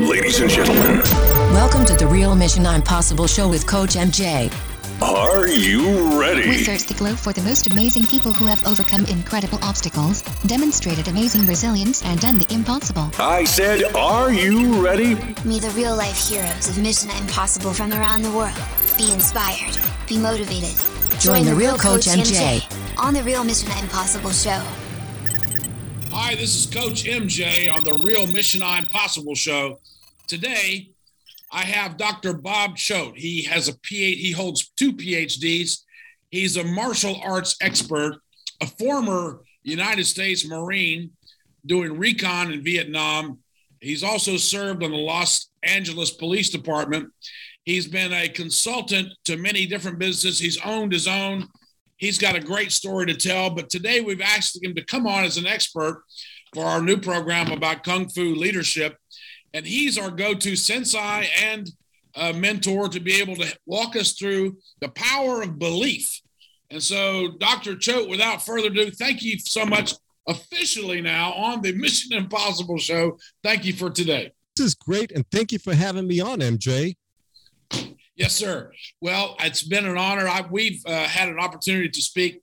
[0.00, 1.00] Ladies and gentlemen,
[1.52, 4.50] Welcome to the Real Mission Impossible show with Coach MJ.
[5.02, 6.48] are you ready?
[6.48, 11.08] We search the globe for the most amazing people who have overcome incredible obstacles, demonstrated
[11.08, 13.10] amazing resilience, and done the impossible.
[13.18, 15.14] I said, are you ready?
[15.44, 18.56] Meet the real life heroes of Mission Impossible from around the world.
[18.96, 19.76] Be inspired.
[20.08, 20.74] Be motivated.
[21.20, 22.64] Join the real Coach MJ.
[22.96, 24.62] on the Real Mission Impossible show.
[26.14, 29.80] Hi, this is Coach MJ on the Real Mission Impossible show.
[30.26, 30.90] Today,
[31.50, 32.34] I have Dr.
[32.34, 33.16] Bob Choat.
[33.16, 35.78] He has a PhD, he holds two PhDs.
[36.30, 38.18] He's a martial arts expert,
[38.60, 41.12] a former United States Marine
[41.64, 43.38] doing recon in Vietnam.
[43.80, 47.08] He's also served on the Los Angeles Police Department.
[47.64, 50.38] He's been a consultant to many different businesses.
[50.38, 51.48] He's owned his own.
[52.02, 55.22] He's got a great story to tell, but today we've asked him to come on
[55.22, 56.02] as an expert
[56.52, 58.96] for our new program about Kung Fu leadership.
[59.54, 61.70] And he's our go to sensei and
[62.16, 66.20] uh, mentor to be able to walk us through the power of belief.
[66.72, 67.76] And so, Dr.
[67.76, 69.94] Choat, without further ado, thank you so much
[70.26, 73.16] officially now on the Mission Impossible show.
[73.44, 74.32] Thank you for today.
[74.56, 76.96] This is great, and thank you for having me on, MJ.
[78.14, 78.72] Yes, sir.
[79.00, 80.28] Well, it's been an honor.
[80.28, 82.42] I, we've uh, had an opportunity to speak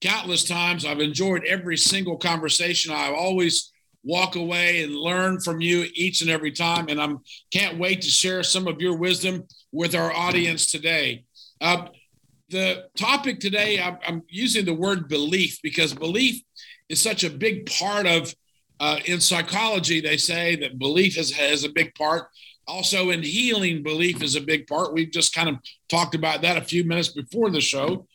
[0.00, 0.84] countless times.
[0.84, 2.92] I've enjoyed every single conversation.
[2.92, 3.72] I always
[4.04, 7.18] walk away and learn from you each and every time, and I'm
[7.52, 11.24] can't wait to share some of your wisdom with our audience today.
[11.60, 11.88] Uh,
[12.50, 16.40] the topic today, I'm, I'm using the word belief because belief
[16.88, 18.34] is such a big part of.
[18.80, 22.28] Uh, in psychology, they say that belief is, has a big part
[22.68, 24.92] also in healing belief is a big part.
[24.92, 25.56] We've just kind of
[25.88, 28.06] talked about that a few minutes before the show.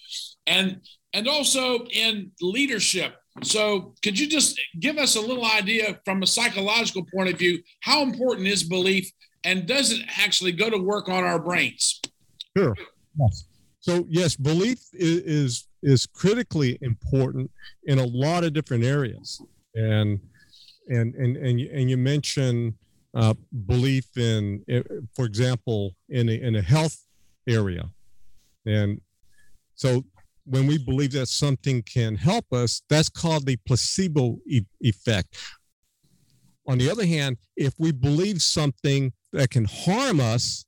[0.47, 0.81] And
[1.13, 3.15] and also in leadership.
[3.43, 7.61] So could you just give us a little idea from a psychological point of view
[7.81, 9.11] how important is belief
[9.43, 11.99] and does it actually go to work on our brains?
[12.55, 12.75] Sure.
[13.19, 13.45] Yes.
[13.79, 17.51] So yes, belief is, is critically important
[17.85, 19.41] in a lot of different areas,
[19.75, 20.19] and
[20.87, 22.75] and and and and you mentioned
[23.13, 23.33] uh,
[23.65, 24.81] belief in, eh,
[25.15, 27.05] for example, in a, in a health
[27.47, 27.89] area,
[28.65, 29.01] and
[29.75, 30.03] so
[30.45, 35.37] when we believe that something can help us, that's called the placebo e- effect.
[36.67, 40.65] On the other hand, if we believe something that can harm us,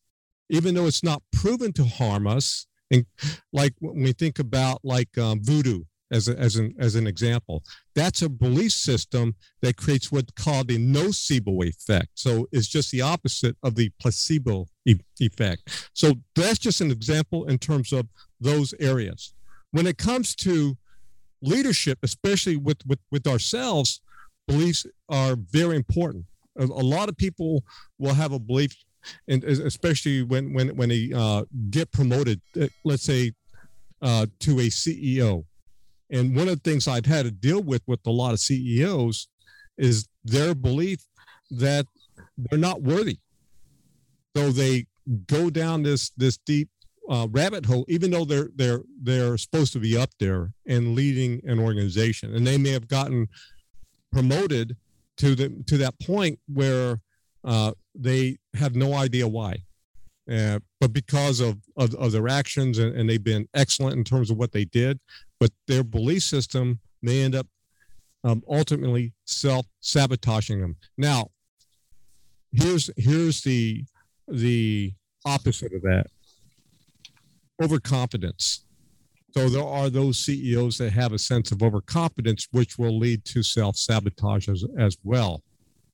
[0.50, 3.06] even though it's not proven to harm us, and
[3.52, 7.64] like when we think about like um, voodoo as, a, as, an, as an example,
[7.96, 12.10] that's a belief system that creates what's called the nocebo effect.
[12.14, 15.90] So it's just the opposite of the placebo e- effect.
[15.94, 18.08] So that's just an example in terms of
[18.40, 19.34] those areas.
[19.72, 20.78] When it comes to
[21.42, 24.02] leadership, especially with, with, with ourselves,
[24.48, 26.26] beliefs are very important.
[26.58, 27.64] A, a lot of people
[27.98, 28.76] will have a belief,
[29.28, 33.34] and especially when when when they uh, get promoted, uh, let's say
[34.02, 35.46] uh, to a CEO.
[36.10, 39.28] And one of the things I've had to deal with with a lot of CEOs
[39.78, 41.04] is their belief
[41.52, 41.86] that
[42.38, 43.18] they're not worthy.
[44.36, 44.88] So they
[45.28, 46.70] go down this this deep
[47.10, 51.42] uh, rabbit hole, even though they're they're they're supposed to be up there and leading
[51.46, 53.28] an organization, and they may have gotten
[54.12, 54.76] promoted
[55.18, 57.00] to the to that point where
[57.44, 59.64] uh, they have no idea why.
[60.32, 64.32] Uh, but because of, of, of their actions and, and they've been excellent in terms
[64.32, 65.00] of what they did,
[65.46, 67.46] but their belief system may end up
[68.24, 70.76] um, ultimately self sabotaging them.
[70.98, 71.30] Now,
[72.52, 73.86] here's here's the
[74.28, 76.08] the opposite of that
[77.62, 78.66] overconfidence.
[79.38, 83.44] So there are those CEOs that have a sense of overconfidence, which will lead to
[83.44, 85.44] self sabotage as, as well.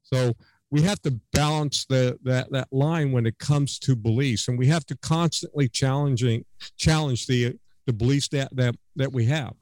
[0.01, 0.31] So
[0.69, 4.67] we have to balance the, that that line when it comes to beliefs, and we
[4.67, 6.45] have to constantly challenging
[6.77, 9.53] challenge the the beliefs that that that we have.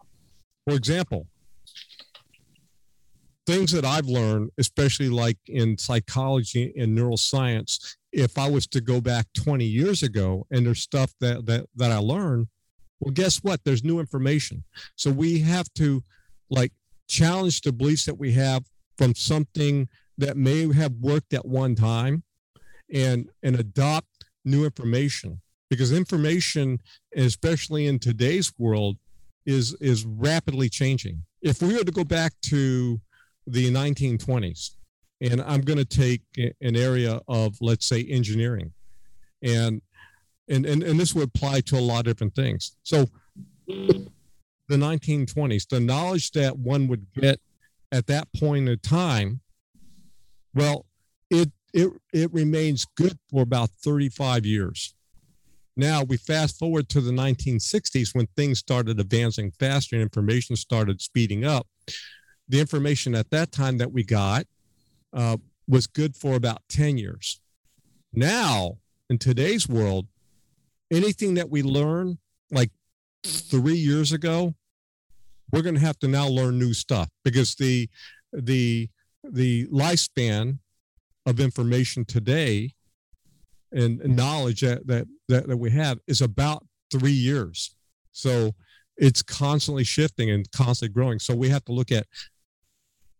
[0.67, 1.27] For example,
[3.45, 9.01] things that I've learned, especially like in psychology and neuroscience, if I was to go
[9.01, 12.47] back 20 years ago and there's stuff that that that I learned,
[12.99, 13.63] well, guess what?
[13.63, 14.63] There's new information.
[14.95, 16.03] So we have to
[16.49, 16.73] like
[17.07, 18.63] challenge the beliefs that we have
[18.97, 19.87] from something
[20.17, 22.23] that may have worked at one time
[22.93, 26.79] and and adopt new information because information
[27.15, 28.97] especially in today's world
[29.45, 32.99] is is rapidly changing if we were to go back to
[33.47, 34.71] the 1920s
[35.21, 38.71] and i'm going to take an area of let's say engineering
[39.41, 39.81] and
[40.47, 43.05] and and, and this would apply to a lot of different things so
[43.67, 47.39] the 1920s the knowledge that one would get
[47.91, 49.39] at that point in time
[50.53, 50.85] well
[51.29, 54.93] it it it remains good for about 35 years.
[55.79, 61.01] Now we fast forward to the 1960s when things started advancing faster and information started
[61.01, 61.67] speeding up.
[62.49, 64.45] The information at that time that we got
[65.13, 65.37] uh,
[65.69, 67.39] was good for about 10 years.
[68.11, 68.79] Now,
[69.09, 70.07] in today's world,
[70.91, 72.17] anything that we learn
[72.51, 72.71] like
[73.23, 74.55] three years ago,
[75.53, 77.87] we're going to have to now learn new stuff because the
[78.33, 78.89] the
[79.23, 80.59] the lifespan
[81.25, 82.73] of information today
[83.71, 87.75] and, knowledge that, that that that we have is about three years.
[88.11, 88.55] So
[88.97, 91.19] it's constantly shifting and constantly growing.
[91.19, 92.05] So we have to look at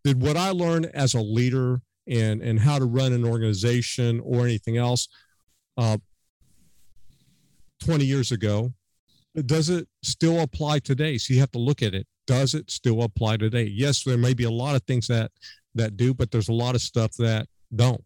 [0.04, 4.44] did what I learned as a leader and and how to run an organization or
[4.44, 5.08] anything else
[5.76, 5.98] uh,
[7.84, 8.72] 20 years ago
[9.46, 13.02] does it still apply today so you have to look at it does it still
[13.02, 15.30] apply today yes there may be a lot of things that
[15.74, 18.02] that do but there's a lot of stuff that don't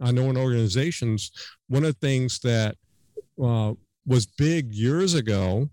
[0.00, 1.30] i know in organizations
[1.68, 2.76] one of the things that
[3.42, 3.72] uh,
[4.06, 5.68] was big years ago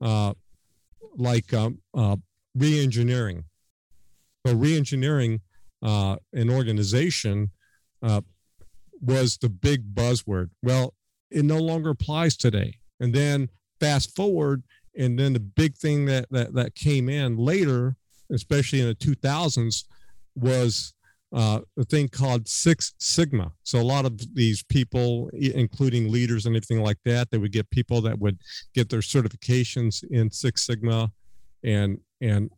[0.00, 0.32] uh,
[1.16, 2.16] like um, uh,
[2.54, 3.44] re-engineering
[4.46, 5.40] so re-engineering
[5.82, 7.50] uh, an organization
[8.02, 8.20] uh,
[9.00, 10.50] was the big buzzword.
[10.62, 10.94] Well,
[11.30, 12.78] it no longer applies today.
[13.00, 13.48] And then
[13.80, 14.62] fast forward,
[14.96, 17.96] and then the big thing that that, that came in later,
[18.32, 19.84] especially in the 2000s,
[20.34, 20.94] was
[21.36, 23.52] uh, a thing called Six Sigma.
[23.62, 27.68] So a lot of these people, including leaders and everything like that, they would get
[27.68, 28.38] people that would
[28.74, 31.12] get their certifications in Six Sigma,
[31.62, 32.50] and and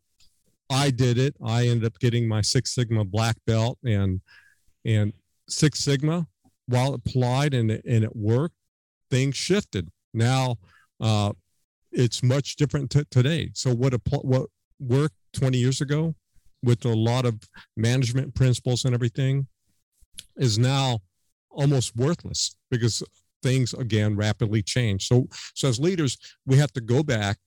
[0.71, 1.35] I did it.
[1.45, 4.21] I ended up getting my Six Sigma black belt and
[4.85, 5.13] and
[5.49, 6.29] Six Sigma
[6.67, 8.55] while it applied and it, and it worked,
[9.11, 9.89] things shifted.
[10.15, 10.57] Now
[11.01, 11.33] uh,
[11.91, 13.51] it's much different t- today.
[13.55, 13.93] So what
[14.23, 14.47] what
[14.79, 16.15] worked 20 years ago
[16.63, 17.39] with a lot of
[17.77, 19.47] management principles and everything
[20.37, 21.01] is now
[21.51, 23.03] almost worthless because
[23.43, 25.07] things again rapidly change.
[25.07, 26.17] So so as leaders,
[26.47, 27.39] we have to go back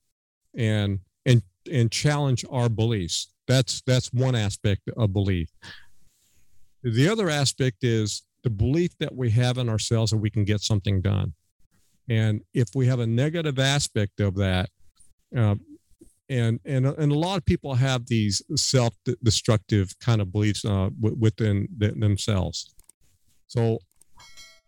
[0.55, 1.41] and and
[1.71, 3.33] and challenge our beliefs.
[3.47, 5.49] That's that's one aspect of belief.
[6.83, 10.61] The other aspect is the belief that we have in ourselves that we can get
[10.61, 11.33] something done.
[12.09, 14.69] And if we have a negative aspect of that,
[15.35, 15.55] uh,
[16.31, 21.67] and and and a lot of people have these self-destructive kind of beliefs uh, within
[21.79, 22.73] th- themselves.
[23.47, 23.79] So,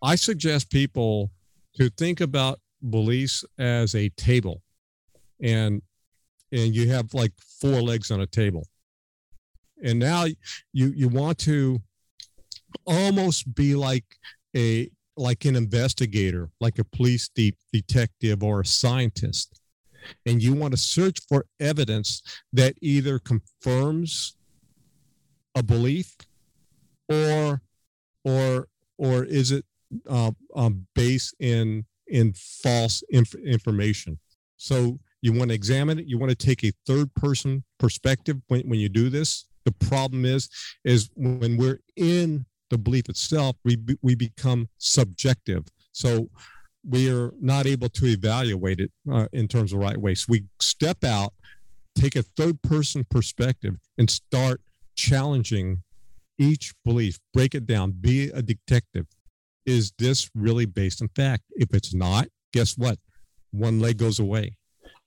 [0.02, 1.30] I suggest people
[1.76, 4.62] to think about beliefs as a table,
[5.42, 5.80] and
[6.52, 8.66] and you have like four legs on a table.
[9.82, 10.26] And now
[10.72, 11.80] you you want to
[12.86, 14.04] almost be like
[14.54, 19.60] a like an investigator like a police de- detective or a scientist
[20.26, 22.22] and you want to search for evidence
[22.52, 24.36] that either confirms
[25.54, 26.16] a belief
[27.08, 27.62] or
[28.24, 28.68] or
[28.98, 29.64] or is it
[30.08, 34.18] uh, um, based in in false inf- information
[34.56, 36.06] so you want to examine it.
[36.06, 39.46] You want to take a third person perspective when, when you do this.
[39.64, 40.50] The problem is,
[40.84, 45.64] is when we're in the belief itself, we, we become subjective.
[45.92, 46.28] So
[46.88, 50.14] we are not able to evaluate it uh, in terms of right way.
[50.14, 51.32] So we step out,
[51.94, 54.60] take a third person perspective, and start
[54.96, 55.82] challenging
[56.38, 59.06] each belief, break it down, be a detective.
[59.66, 61.44] Is this really based in fact?
[61.52, 62.98] If it's not, guess what?
[63.50, 64.56] One leg goes away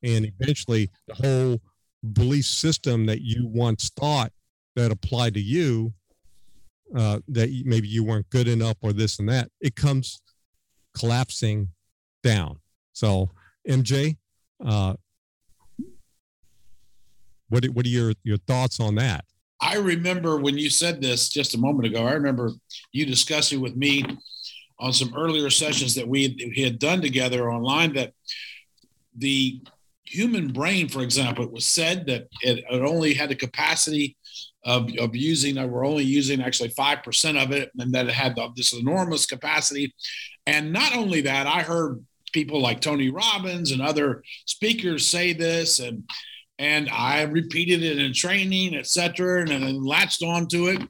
[0.04, 1.62] and eventually the whole
[2.14, 4.32] belief system that you once thought
[4.76, 5.94] that applied to you
[6.96, 10.22] uh, that maybe you weren't good enough or this and that it comes
[10.96, 11.70] collapsing
[12.28, 12.58] down
[12.94, 13.30] so
[13.68, 14.18] mj
[14.66, 14.94] uh,
[17.50, 19.24] what, what are your, your thoughts on that
[19.62, 22.52] i remember when you said this just a moment ago i remember
[22.92, 24.04] you discussing with me
[24.80, 28.14] on some earlier sessions that we, had done together online that
[29.18, 29.60] the
[30.06, 34.16] human brain, for example, it was said that it, it only had the capacity
[34.64, 38.50] of, of using, we're only using actually 5% of it, and that it had the,
[38.56, 39.94] this enormous capacity.
[40.46, 45.80] And not only that, I heard people like Tony Robbins and other speakers say this,
[45.80, 46.04] and
[46.60, 50.82] and I repeated it in training, et cetera, and then latched onto it.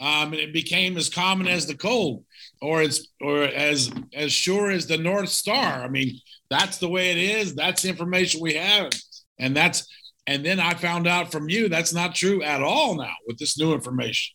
[0.00, 2.24] Um, and it became as common as the cold,
[2.62, 5.82] or as or as as sure as the North Star.
[5.84, 7.54] I mean, that's the way it is.
[7.54, 8.90] That's the information we have.
[9.38, 9.86] And that's,
[10.26, 13.58] and then I found out from you that's not true at all now with this
[13.58, 14.34] new information.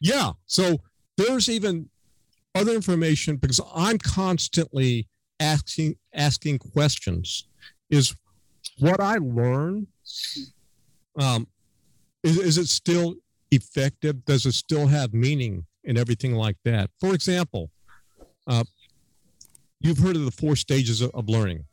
[0.00, 0.30] Yeah.
[0.46, 0.78] So
[1.16, 1.90] there's even
[2.54, 5.08] other information because I'm constantly
[5.40, 7.48] asking asking questions.
[7.88, 8.14] Is
[8.78, 9.88] what I learn
[11.18, 11.48] um,
[12.22, 13.16] is, is it still
[13.50, 14.24] effective?
[14.24, 15.66] Does it still have meaning?
[15.84, 16.90] and everything like that.
[17.00, 17.70] For example,
[18.46, 18.64] uh,
[19.80, 21.64] you've heard of the four stages of, of learning.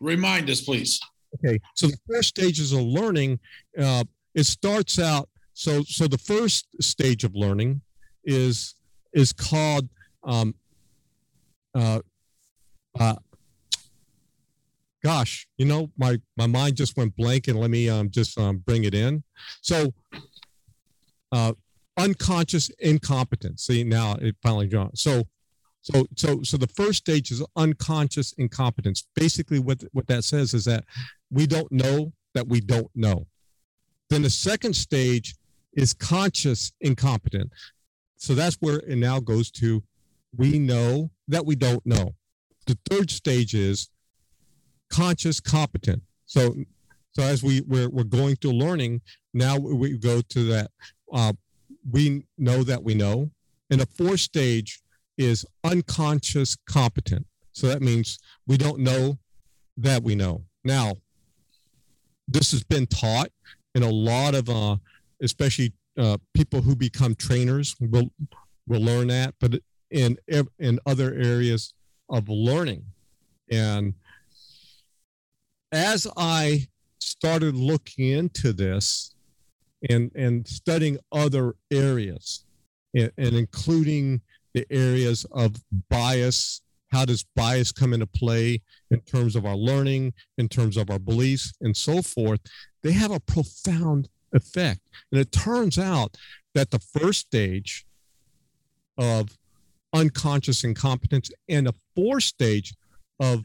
[0.00, 1.00] Remind us, please.
[1.34, 3.38] Okay, so the four stages of learning,
[3.78, 4.04] uh,
[4.34, 5.28] it starts out.
[5.52, 7.80] So, so the first stage of learning
[8.24, 8.74] is
[9.12, 9.88] is called
[10.22, 10.54] um,
[11.74, 12.00] uh,
[12.98, 13.16] uh,
[15.02, 18.58] gosh, you know, my my mind just went blank, and let me um, just um,
[18.58, 19.22] bring it in.
[19.60, 19.94] So,
[21.32, 21.52] uh,
[21.96, 23.64] unconscious incompetence.
[23.64, 24.94] See, now it finally drawn.
[24.96, 25.24] So,
[25.80, 29.06] so, so, so the first stage is unconscious incompetence.
[29.14, 30.84] Basically, what what that says is that
[31.30, 33.26] we don't know that we don't know.
[34.10, 35.36] Then the second stage
[35.74, 37.50] is conscious incompetent.
[38.16, 39.82] So that's where it now goes to
[40.36, 42.14] we know that we don't know.
[42.68, 43.88] The third stage is
[44.90, 46.02] conscious competent.
[46.26, 46.54] So
[47.12, 49.00] so as we we're, we're going through learning,
[49.32, 50.70] now we go to that
[51.12, 51.32] uh,
[51.90, 53.30] we know that we know.
[53.70, 54.82] And the fourth stage
[55.16, 57.26] is unconscious competent.
[57.52, 59.18] So that means we don't know
[59.78, 60.44] that we know.
[60.62, 60.96] Now,
[62.28, 63.30] this has been taught
[63.74, 64.76] in a lot of, uh,
[65.22, 68.10] especially uh, people who become trainers will
[68.66, 70.18] will learn that, but in
[70.58, 71.72] in other areas
[72.08, 72.84] of learning,
[73.50, 73.94] and
[75.72, 79.14] as I started looking into this
[79.88, 82.44] and and studying other areas,
[82.94, 84.20] and, and including
[84.54, 85.56] the areas of
[85.88, 90.90] bias how does bias come into play in terms of our learning, in terms of
[90.90, 92.40] our beliefs, and so forth,
[92.82, 94.80] they have a profound effect.
[95.12, 96.16] And it turns out
[96.54, 97.86] that the first stage
[98.96, 99.37] of
[99.92, 102.74] unconscious incompetence and a fourth stage
[103.20, 103.44] of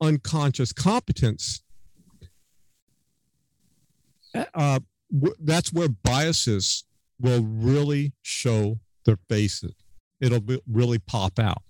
[0.00, 1.62] unconscious competence,
[4.54, 4.80] uh,
[5.40, 6.84] that's where biases
[7.20, 9.74] will really show their faces.
[10.20, 11.62] It'll be, really pop out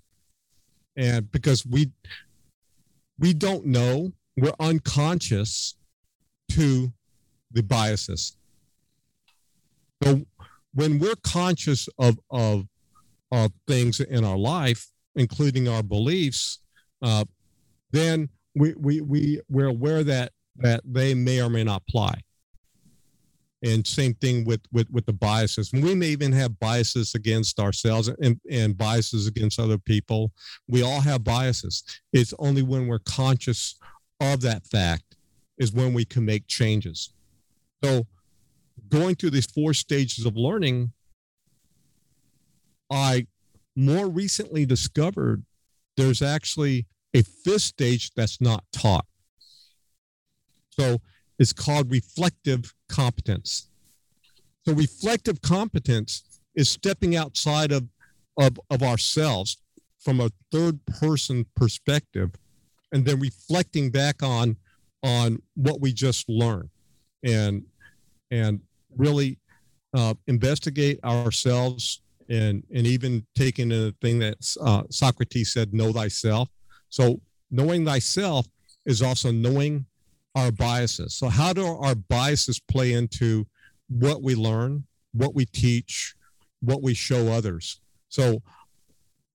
[0.97, 1.91] and because we
[3.19, 5.77] we don't know we're unconscious
[6.51, 6.93] to
[7.51, 8.37] the biases
[10.03, 10.23] so
[10.75, 12.67] when we're conscious of of
[13.33, 16.61] of things in our life including our beliefs
[17.03, 17.25] uh,
[17.91, 22.21] then we we we we're aware that that they may or may not apply.
[23.65, 25.73] And same thing with with with the biases.
[25.73, 30.33] We may even have biases against ourselves and, and biases against other people.
[30.69, 31.85] We all have biases.
[32.13, 33.79] It's only when we're conscious
[34.21, 35.17] of that fact
[35.59, 37.13] is when we can make changes.
[37.85, 38.07] So
[38.89, 40.93] going through these four stages of learning
[42.93, 43.27] i
[43.75, 45.45] more recently discovered
[45.97, 49.07] there's actually a fifth stage that's not taught
[50.71, 51.01] so
[51.39, 53.69] it's called reflective competence.
[54.65, 57.89] So reflective competence is stepping outside of,
[58.39, 59.59] of, of ourselves
[59.99, 62.31] from a third person perspective
[62.93, 64.57] and then reflecting back on
[65.03, 66.71] on what we just learned
[67.25, 67.65] and
[68.31, 68.61] and
[68.97, 69.39] really
[69.95, 72.02] uh, investigate ourselves
[72.33, 76.49] and and even taking a thing that uh, Socrates said, "Know thyself."
[76.89, 77.21] So
[77.51, 78.47] knowing thyself
[78.87, 79.87] is also knowing
[80.35, 81.15] our biases.
[81.15, 83.47] So, how do our biases play into
[83.89, 86.15] what we learn, what we teach,
[86.61, 87.81] what we show others?
[88.09, 88.43] So,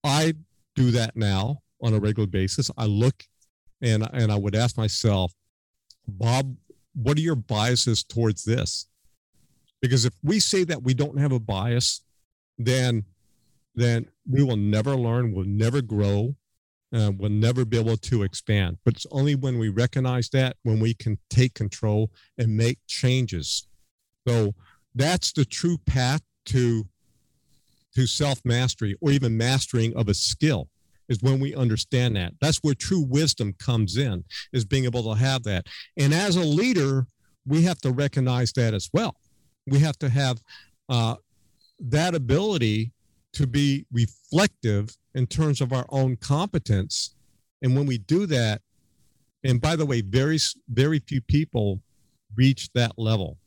[0.03, 0.33] I
[0.75, 2.71] do that now on a regular basis.
[2.77, 3.23] I look
[3.81, 5.33] and and I would ask myself,
[6.07, 6.55] Bob,
[6.95, 8.87] what are your biases towards this?
[9.81, 12.01] Because if we say that we don't have a bias,
[12.57, 13.05] then
[13.75, 16.35] then we will never learn, we'll never grow,
[16.91, 18.77] uh, will never be able to expand.
[18.83, 22.09] But it's only when we recognize that when we can take control
[22.39, 23.67] and make changes.
[24.27, 24.55] So
[24.95, 26.87] that's the true path to
[27.95, 30.69] to self mastery or even mastering of a skill
[31.09, 32.33] is when we understand that.
[32.41, 34.23] That's where true wisdom comes in,
[34.53, 35.65] is being able to have that.
[35.97, 37.07] And as a leader,
[37.45, 39.15] we have to recognize that as well.
[39.65, 40.41] We have to have
[40.89, 41.15] uh,
[41.79, 42.91] that ability
[43.33, 47.15] to be reflective in terms of our own competence.
[47.61, 48.61] And when we do that,
[49.43, 51.81] and by the way, very, very few people
[52.35, 53.37] reach that level.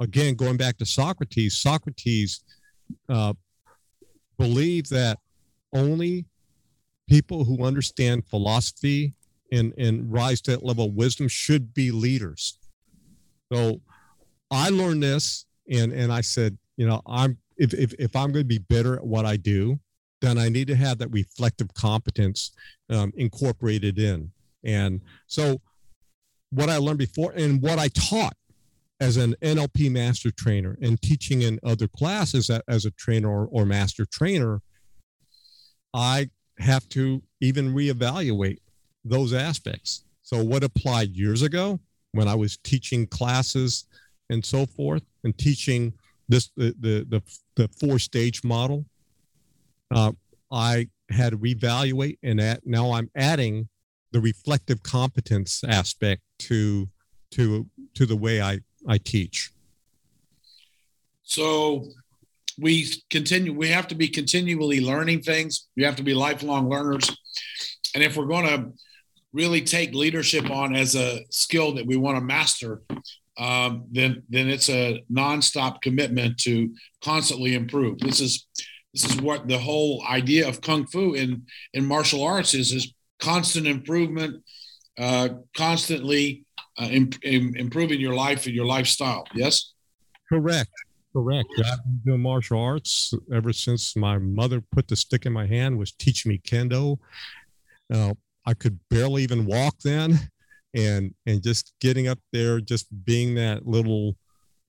[0.00, 2.42] Again, going back to Socrates, Socrates
[3.08, 3.34] uh,
[4.38, 5.18] believed that
[5.74, 6.24] only
[7.08, 9.14] people who understand philosophy
[9.50, 12.58] and, and rise to that level of wisdom should be leaders.
[13.52, 13.80] So
[14.50, 18.44] I learned this and, and I said, you know, I'm if, if, if I'm going
[18.44, 19.78] to be better at what I do,
[20.22, 22.52] then I need to have that reflective competence
[22.88, 24.30] um, incorporated in.
[24.64, 25.60] And so,
[26.50, 28.34] what I learned before and what I taught
[29.00, 33.66] as an NLP master trainer and teaching in other classes as a trainer or, or
[33.66, 34.62] master trainer,
[35.92, 38.58] I have to even reevaluate
[39.04, 40.04] those aspects.
[40.22, 41.80] So, what applied years ago
[42.12, 43.84] when I was teaching classes
[44.30, 45.92] and so forth, and teaching
[46.28, 47.22] this the the the,
[47.56, 48.84] the four stage model,
[49.90, 50.12] uh,
[50.50, 53.68] I had to reevaluate, and at, now I'm adding
[54.12, 56.88] the reflective competence aspect to
[57.32, 59.50] to to the way I I teach.
[61.22, 61.84] So
[62.58, 67.08] we continue we have to be continually learning things we have to be lifelong learners
[67.94, 68.72] and if we're going to
[69.32, 72.82] really take leadership on as a skill that we want to master
[73.38, 77.98] um, then then it's a nonstop commitment to constantly improve.
[77.98, 78.46] This is
[78.92, 82.92] this is what the whole idea of kung fu in in martial arts is is
[83.20, 84.42] constant improvement
[84.98, 86.44] uh, constantly
[86.78, 89.24] uh, imp- improving your life and your lifestyle.
[89.34, 89.74] Yes?
[90.28, 90.70] Correct.
[91.12, 91.48] Correct.
[91.64, 95.78] I've been doing martial arts ever since my mother put the stick in my hand,
[95.78, 96.98] was teaching me kendo.
[97.92, 98.14] Uh,
[98.44, 100.18] I could barely even walk then,
[100.78, 104.16] and and just getting up there, just being that little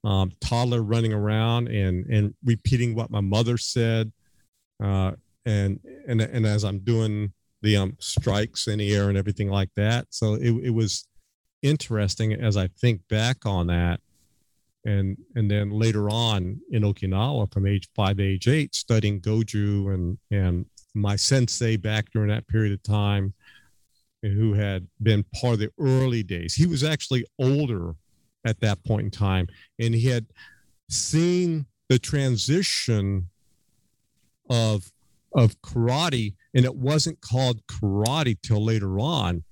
[0.03, 4.11] um, toddler running around and and repeating what my mother said,
[4.83, 5.11] uh,
[5.45, 9.69] and and and as I'm doing the um, strikes in the air and everything like
[9.75, 10.07] that.
[10.09, 11.07] So it it was
[11.61, 13.99] interesting as I think back on that
[14.85, 20.17] and and then later on in Okinawa from age five age eight studying Goju and
[20.31, 23.33] and my sensei back during that period of time
[24.21, 26.53] who had been part of the early days.
[26.53, 27.95] He was actually older
[28.45, 29.47] at that point in time
[29.79, 30.25] and he had
[30.89, 33.29] seen the transition
[34.49, 34.91] of
[35.35, 39.43] of karate and it wasn't called karate till later on.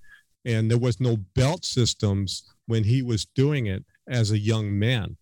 [0.46, 5.18] And there was no belt systems when he was doing it as a young man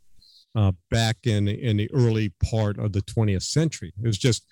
[0.56, 3.94] uh, back in in the early part of the 20th century.
[4.02, 4.46] It was just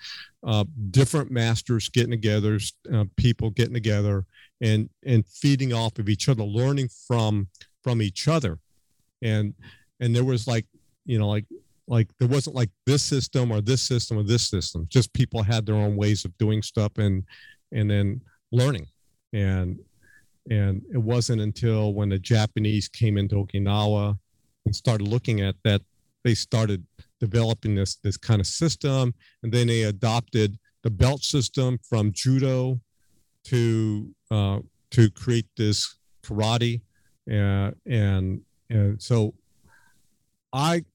[0.46, 2.60] uh, different masters getting together,
[2.94, 4.26] uh, people getting together,
[4.62, 7.48] and and feeding off of each other, learning from
[7.84, 8.60] from each other,
[9.22, 9.54] and
[10.00, 10.66] and there was like
[11.06, 11.46] you know like
[11.88, 14.86] like there wasn't like this system or this system or this system.
[14.90, 17.24] Just people had their own ways of doing stuff and
[17.72, 18.88] and then learning
[19.34, 19.80] and
[20.50, 24.18] and it wasn't until when the Japanese came into Okinawa
[24.66, 25.82] and started looking at that
[26.24, 26.86] they started
[27.20, 32.80] developing this this kind of system, and then they adopted the belt system from judo
[33.46, 34.60] to uh,
[34.92, 36.82] to create this karate,
[37.32, 39.34] uh, and and so
[40.52, 40.86] I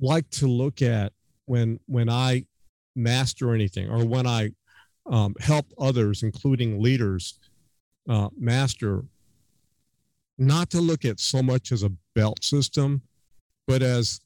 [0.00, 1.12] like to look at
[1.46, 2.46] when when I
[2.94, 4.50] master anything or when I
[5.06, 7.38] um, help others, including leaders,
[8.08, 9.04] uh, master,
[10.38, 13.02] not to look at so much as a belt system,
[13.66, 14.20] but as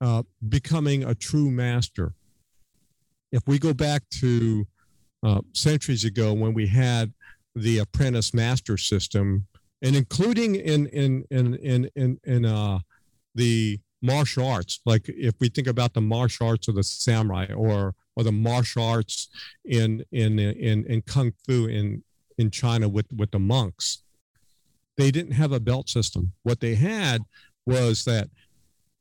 [0.00, 2.14] uh, becoming a true master.
[3.32, 4.66] If we go back to
[5.22, 7.12] uh, centuries ago when we had
[7.54, 9.46] the apprentice master system,
[9.82, 12.78] and including in in in in in, in uh,
[13.34, 17.94] the martial arts, like if we think about the martial arts of the samurai or
[18.14, 19.28] or the martial arts
[19.64, 22.02] in in in in kung fu in
[22.38, 24.02] in China with with the monks,
[24.96, 26.32] they didn't have a belt system.
[26.42, 27.22] What they had
[27.66, 28.28] was that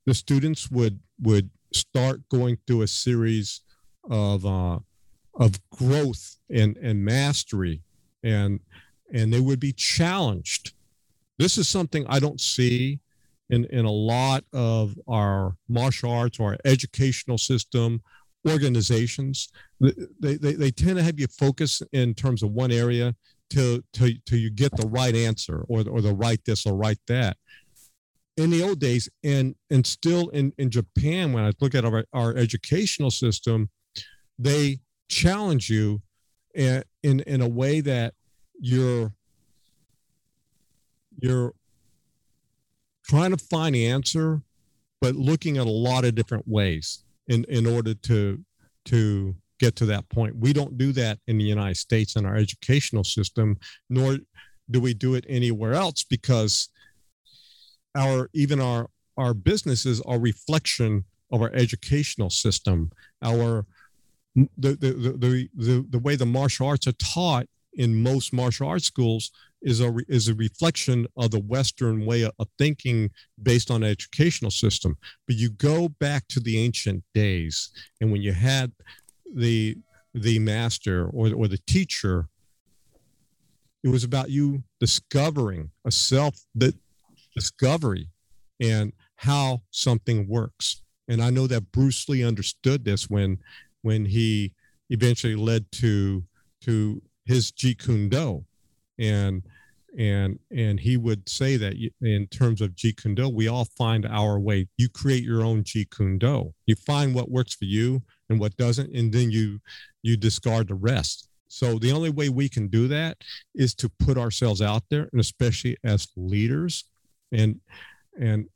[0.06, 3.62] the students would would start going through a series
[4.10, 4.80] of uh,
[5.36, 7.82] of growth and and mastery,
[8.24, 8.60] and
[9.14, 10.74] and they would be challenged.
[11.38, 13.00] This is something I don't see
[13.50, 18.02] in in a lot of our martial arts or educational system
[18.48, 19.50] organizations.
[19.80, 23.16] They, they, they tend to have you focus in terms of one area
[23.50, 27.00] till, till, till you get the right answer or, or the right this or right
[27.08, 27.38] that
[28.38, 32.06] in the old days and and still in in japan when i look at our,
[32.14, 33.70] our educational system
[34.38, 36.02] they challenge you
[36.54, 38.14] in, in in a way that
[38.60, 39.14] you're
[41.20, 41.54] you're
[43.06, 44.42] trying to find the answer
[45.02, 48.44] but looking at a lot of different ways in in order to
[48.86, 50.36] to get to that point.
[50.36, 53.58] We don't do that in the united states in our educational system
[53.90, 54.18] nor
[54.72, 56.70] do we do it anywhere else because
[57.96, 62.92] our even our our businesses are reflection of our educational system.
[63.22, 63.66] Our
[64.36, 68.86] the the, the the the way the martial arts are taught in most martial arts
[68.86, 69.32] schools
[69.62, 73.10] is a is a reflection of the western way of thinking
[73.42, 74.98] based on educational system.
[75.28, 78.72] But you go back to the ancient days and when you had
[79.34, 79.78] the
[80.14, 82.28] the master or, or the teacher
[83.84, 86.74] it was about you discovering a self that
[87.36, 88.10] discovery
[88.60, 90.82] and how something works.
[91.08, 93.40] And I know that Bruce Lee understood this when
[93.82, 94.54] when he
[94.90, 96.24] eventually led to
[96.62, 98.46] to his Jeet Kune Do.
[98.98, 99.44] And
[99.98, 104.06] and and he would say that in terms of Jeet Kune Do, we all find
[104.06, 104.68] our way.
[104.78, 106.54] You create your own Jeet Kune Do.
[106.66, 109.60] You find what works for you and what doesn't, and then you
[110.02, 111.30] you discard the rest.
[111.48, 113.18] So the only way we can do that
[113.54, 116.86] is to put ourselves out there, and especially as leaders.
[117.32, 117.60] And
[118.20, 118.48] and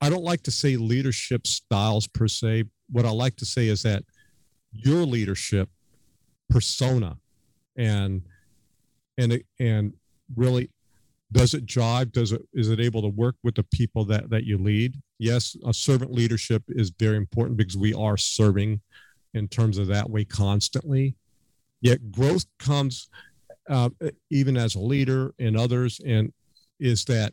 [0.00, 2.64] I don't like to say leadership styles per se.
[2.90, 4.04] What I like to say is that
[4.72, 5.68] your leadership
[6.50, 7.18] persona
[7.76, 8.22] and
[9.18, 9.94] and and
[10.34, 10.70] really
[11.30, 12.12] does it jive?
[12.12, 14.94] Does it is it able to work with the people that that you lead?
[15.18, 18.80] Yes a servant leadership is very important because we are serving
[19.34, 21.16] in terms of that way constantly.
[21.80, 23.08] Yet growth comes
[23.68, 23.90] uh,
[24.30, 26.32] even as a leader and others and
[26.80, 27.32] is that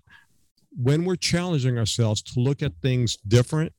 [0.75, 3.73] when we're challenging ourselves to look at things different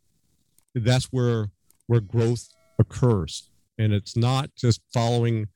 [0.75, 1.51] that's where
[1.87, 2.49] where growth
[2.79, 5.49] occurs and it's not just following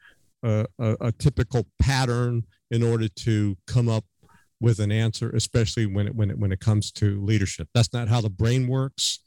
[0.43, 4.05] a, a, a typical pattern in order to come up
[4.61, 7.69] with an answer, especially when it when it when it comes to leadership.
[7.75, 9.21] That's not how the brain works.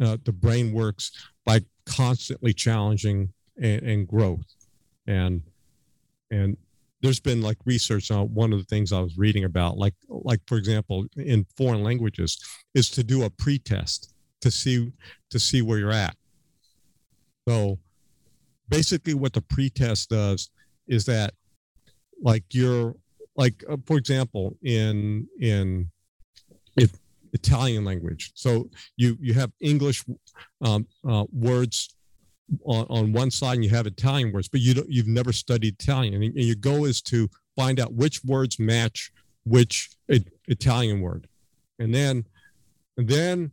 [0.00, 1.12] Uh, the brain works
[1.44, 4.46] by constantly challenging and, and growth,
[5.06, 5.42] and
[6.30, 6.56] and
[7.04, 10.40] there's been like research on one of the things I was reading about, like like
[10.46, 12.42] for example, in foreign languages,
[12.74, 14.90] is to do a pretest to see
[15.30, 16.16] to see where you're at.
[17.46, 17.78] So
[18.68, 20.50] basically, what the pretest does
[20.88, 21.34] is that
[22.22, 22.94] like you're
[23.36, 25.90] like uh, for example in in
[26.76, 26.90] if
[27.34, 28.32] Italian language.
[28.34, 30.04] So you you have English
[30.62, 31.94] um, uh, words
[32.64, 35.74] on, on one side, and you have Italian words, but you don't, you've never studied
[35.74, 39.10] Italian, and, and your goal is to find out which words match
[39.44, 41.28] which it, Italian word,
[41.78, 42.24] and then
[42.96, 43.50] and then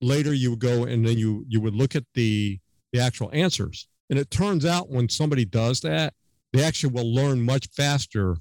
[0.00, 2.58] later you would go and then you you would look at the
[2.92, 6.14] the actual answers, and it turns out when somebody does that,
[6.52, 8.36] they actually will learn much faster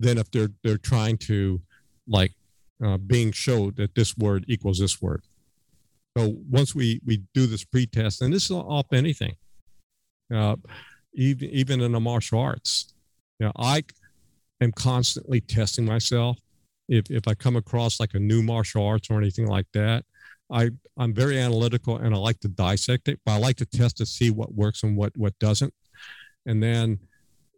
[0.00, 1.60] than if they're they're trying to
[2.08, 2.32] like
[2.84, 5.22] uh, being showed that this word equals this word.
[6.16, 9.34] So once we we do this pretest, and this is off anything,
[10.34, 10.56] uh,
[11.14, 12.94] even even in the martial arts,
[13.38, 13.84] you know, I
[14.60, 16.38] am constantly testing myself.
[16.88, 20.04] If if I come across like a new martial arts or anything like that,
[20.50, 23.98] I I'm very analytical and I like to dissect it, but I like to test
[23.98, 25.74] to see what works and what what doesn't.
[26.46, 27.00] And then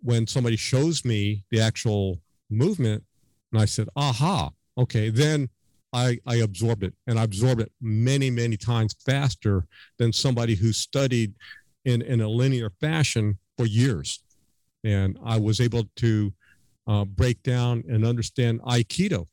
[0.03, 3.05] when somebody shows me the actual movement.
[3.53, 5.49] And I said, aha, okay, then
[5.93, 9.65] I, I absorb it and I absorbed it many, many times faster
[9.99, 11.35] than somebody who studied
[11.85, 14.23] in, in a linear fashion for years.
[14.85, 16.33] And I was able to
[16.87, 19.27] uh, break down and understand Aikido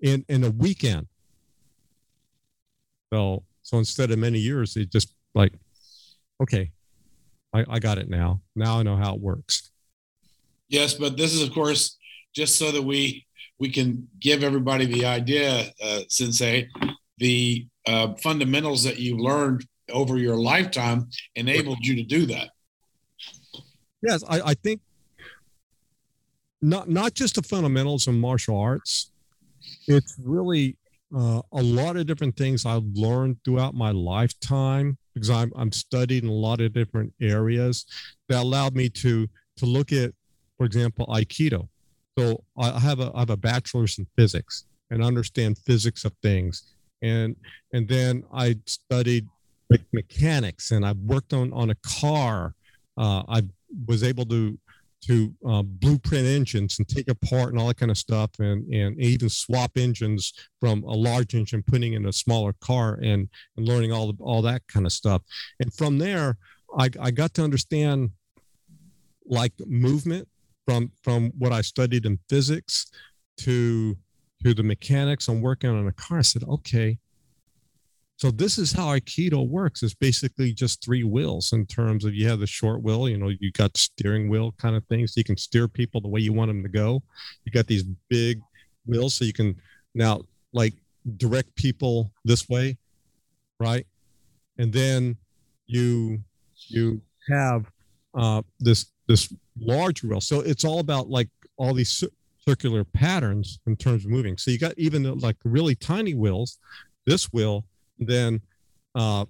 [0.00, 1.06] in, in a weekend.
[3.12, 5.52] So, so instead of many years, it just like,
[6.42, 6.70] okay,
[7.52, 8.40] I, I got it now.
[8.54, 9.70] Now I know how it works.
[10.68, 11.98] Yes, but this is, of course,
[12.34, 13.26] just so that we
[13.58, 16.68] we can give everybody the idea, uh, Sensei,
[17.18, 22.50] the uh, fundamentals that you learned over your lifetime enabled you to do that.
[24.02, 24.80] Yes, I, I think
[26.60, 29.10] not not just the fundamentals of martial arts.
[29.86, 30.76] It's really
[31.16, 36.24] uh, a lot of different things I've learned throughout my lifetime because I'm I'm studied
[36.24, 37.86] in a lot of different areas
[38.28, 40.12] that allowed me to to look at,
[40.56, 41.68] for example, Aikido.
[42.18, 46.74] So I have a I have a bachelor's in physics and understand physics of things,
[47.00, 47.36] and
[47.72, 49.28] and then I studied
[49.92, 52.54] mechanics and I worked on on a car.
[52.98, 53.42] Uh, I
[53.86, 54.58] was able to
[55.02, 58.98] to uh, blueprint engines and take apart and all that kind of stuff and and
[59.00, 63.92] even swap engines from a large engine putting in a smaller car and and learning
[63.92, 65.22] all the, all that kind of stuff
[65.58, 66.36] and from there
[66.78, 68.10] I, I got to understand
[69.26, 70.28] like movement
[70.66, 72.90] from from what I studied in physics
[73.38, 73.96] to
[74.42, 76.18] to the mechanics I'm working on a car.
[76.18, 76.98] I said, okay,
[78.22, 79.82] so this is how Aikido works.
[79.82, 83.32] It's basically just three wheels in terms of you have the short wheel, you know,
[83.40, 85.14] you got steering wheel kind of things.
[85.14, 87.02] So you can steer people the way you want them to go.
[87.44, 88.40] You got these big
[88.86, 89.60] wheels, so you can
[89.94, 90.22] now
[90.52, 90.74] like
[91.16, 92.78] direct people this way,
[93.58, 93.86] right?
[94.58, 95.16] And then
[95.66, 96.20] you
[96.68, 97.70] you have
[98.14, 100.20] uh, this this large wheel.
[100.20, 102.04] So it's all about like all these
[102.46, 104.36] circular patterns in terms of moving.
[104.36, 106.58] So you got even like really tiny wheels,
[107.06, 107.64] this wheel,
[107.98, 108.40] then
[108.94, 109.26] uh,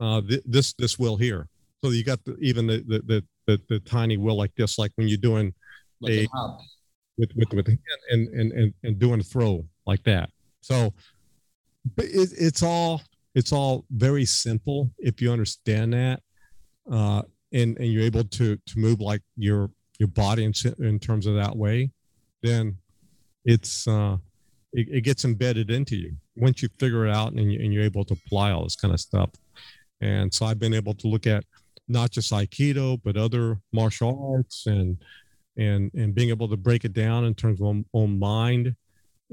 [0.00, 1.48] uh, th- this this wheel here.
[1.84, 4.92] So you got the, even the, the the, the the tiny wheel like this, like
[4.96, 5.52] when you're doing
[6.00, 6.56] like a, a
[7.18, 7.68] with with with
[8.10, 10.30] and, and and and doing a throw like that.
[10.60, 10.92] So
[11.96, 13.02] but it, it's all
[13.34, 16.20] it's all very simple if you understand that,
[16.90, 21.26] uh, and and you're able to to move like your your body in, in terms
[21.26, 21.90] of that way,
[22.42, 22.76] then
[23.44, 24.16] it's uh,
[24.72, 27.82] it, it gets embedded into you once you figure it out and, you, and you're
[27.82, 29.30] able to apply all this kind of stuff.
[30.00, 31.44] And so I've been able to look at
[31.86, 34.96] not just Aikido, but other martial arts and
[35.56, 38.74] and and being able to break it down in terms of own, own mind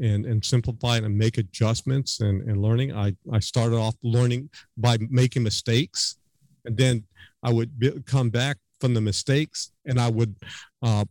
[0.02, 2.94] and and simplify it and make adjustments and, and learning.
[2.94, 6.18] I, I started off learning by making mistakes
[6.66, 7.04] and then
[7.48, 10.36] I would be, come back from the mistakes and I would
[10.82, 11.06] uh,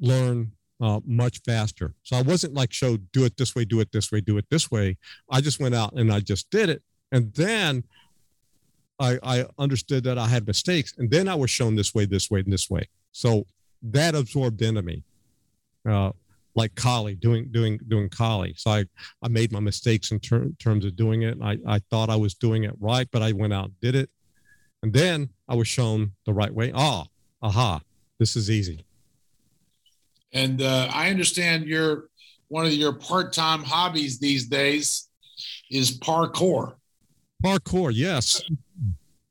[0.00, 1.94] learn uh, much faster.
[2.04, 4.46] So I wasn't like, show, do it this way, do it this way, do it
[4.48, 4.96] this way.
[5.30, 6.82] I just went out and I just did it.
[7.12, 7.84] And then
[8.98, 10.94] I, I understood that I had mistakes.
[10.96, 12.88] And then I was shown this way, this way, and this way.
[13.12, 13.44] So
[13.82, 15.02] that absorbed into me.
[15.86, 16.12] Uh,
[16.54, 18.52] like Kali doing doing doing Kali.
[18.56, 18.84] So I
[19.22, 21.38] I made my mistakes in ter- terms of doing it.
[21.40, 24.10] I I thought I was doing it right, but I went out and did it,
[24.82, 26.72] and then I was shown the right way.
[26.74, 27.06] Ah,
[27.42, 27.80] aha,
[28.18, 28.84] this is easy.
[30.32, 32.08] And uh, I understand your
[32.48, 35.08] one of your part-time hobbies these days
[35.70, 36.74] is parkour.
[37.44, 38.42] Parkour, yes.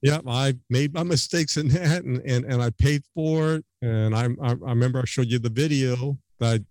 [0.02, 3.66] Yep, I made my mistakes in that, and and, and I paid for it.
[3.82, 6.64] And I, I I remember I showed you the video that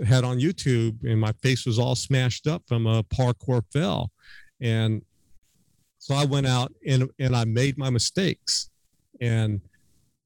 [0.00, 4.10] I had on YouTube, and my face was all smashed up from a parkour fell,
[4.60, 5.02] and
[6.06, 8.70] so I went out and and I made my mistakes,
[9.20, 9.60] and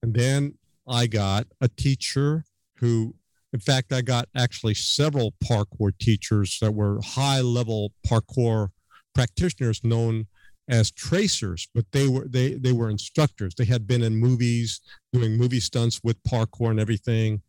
[0.03, 3.15] and then I got a teacher who
[3.55, 8.69] in fact, I got actually several parkour teachers that were high level parkour
[9.15, 10.27] practitioners known
[10.69, 13.55] as tracers, but they were they they were instructors.
[13.55, 14.83] They had been in movies
[15.15, 17.41] doing movie stunts with parkour and everything.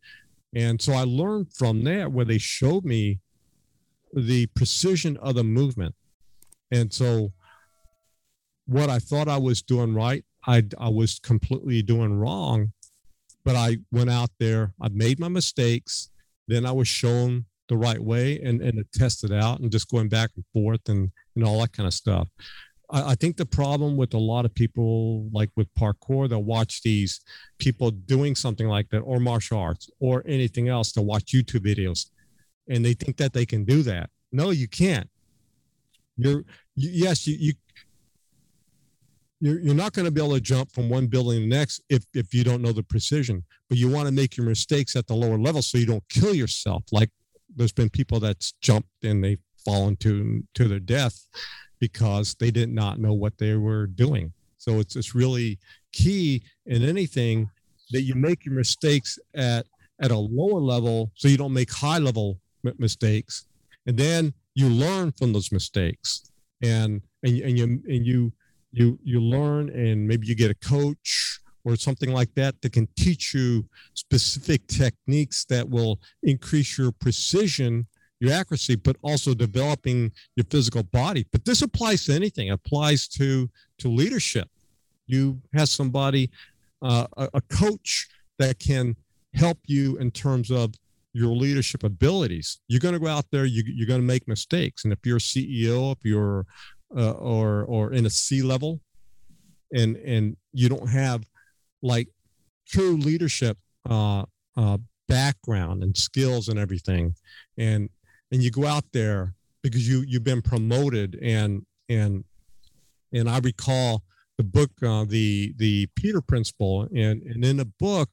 [0.54, 3.20] And so I learned from that where they showed me
[4.14, 5.94] the precision of the movement.
[6.70, 7.34] And so
[8.72, 12.72] what I thought I was doing right, I, I was completely doing wrong
[13.44, 16.10] but I went out there, I made my mistakes,
[16.48, 20.08] then I was shown the right way and, and it tested out and just going
[20.08, 22.28] back and forth and, and all that kind of stuff.
[22.90, 26.82] I, I think the problem with a lot of people, like with parkour, they'll watch
[26.82, 27.20] these
[27.58, 30.92] people doing something like that or martial arts or anything else.
[30.92, 32.10] They'll watch YouTube videos
[32.68, 34.10] and they think that they can do that.
[34.30, 35.08] No, you can't.
[36.16, 36.44] You're,
[36.76, 37.52] you, yes, you, you
[39.42, 41.82] you're, you're not going to be able to jump from one building to the next
[41.88, 45.06] if, if you don't know the precision but you want to make your mistakes at
[45.06, 46.84] the lower level so you don't kill yourself.
[46.92, 47.08] Like
[47.56, 51.26] there's been people that's jumped and they've fallen to to their death
[51.78, 54.32] because they did not know what they were doing.
[54.58, 55.58] So it's it's really
[55.92, 57.50] key in anything
[57.90, 59.66] that you make your mistakes at
[60.00, 62.38] at a lower level so you don't make high level
[62.78, 63.46] mistakes.
[63.86, 66.30] And then you learn from those mistakes.
[66.62, 68.32] And and, and you and you
[68.72, 72.88] you you learn and maybe you get a coach or something like that that can
[72.96, 77.86] teach you specific techniques that will increase your precision
[78.22, 81.26] your accuracy but also developing your physical body.
[81.32, 82.48] But this applies to anything.
[82.48, 84.48] It applies to to leadership.
[85.08, 86.30] You have somebody
[86.80, 88.08] uh, a, a coach
[88.38, 88.94] that can
[89.34, 90.72] help you in terms of
[91.12, 92.60] your leadership abilities.
[92.68, 94.84] You're going to go out there you, you're going to make mistakes.
[94.84, 96.46] And if you're a ceo if you're
[96.96, 98.80] uh, or or in a C level,
[99.72, 101.24] and and you don't have
[101.82, 102.08] like
[102.68, 104.24] true leadership uh,
[104.56, 104.78] uh,
[105.08, 107.14] background and skills and everything,
[107.56, 107.88] and
[108.30, 111.18] and you go out there because you you've been promoted.
[111.22, 112.24] And and
[113.12, 114.02] and I recall
[114.38, 116.82] the book uh, the the Peter Principle.
[116.94, 118.10] And and in the book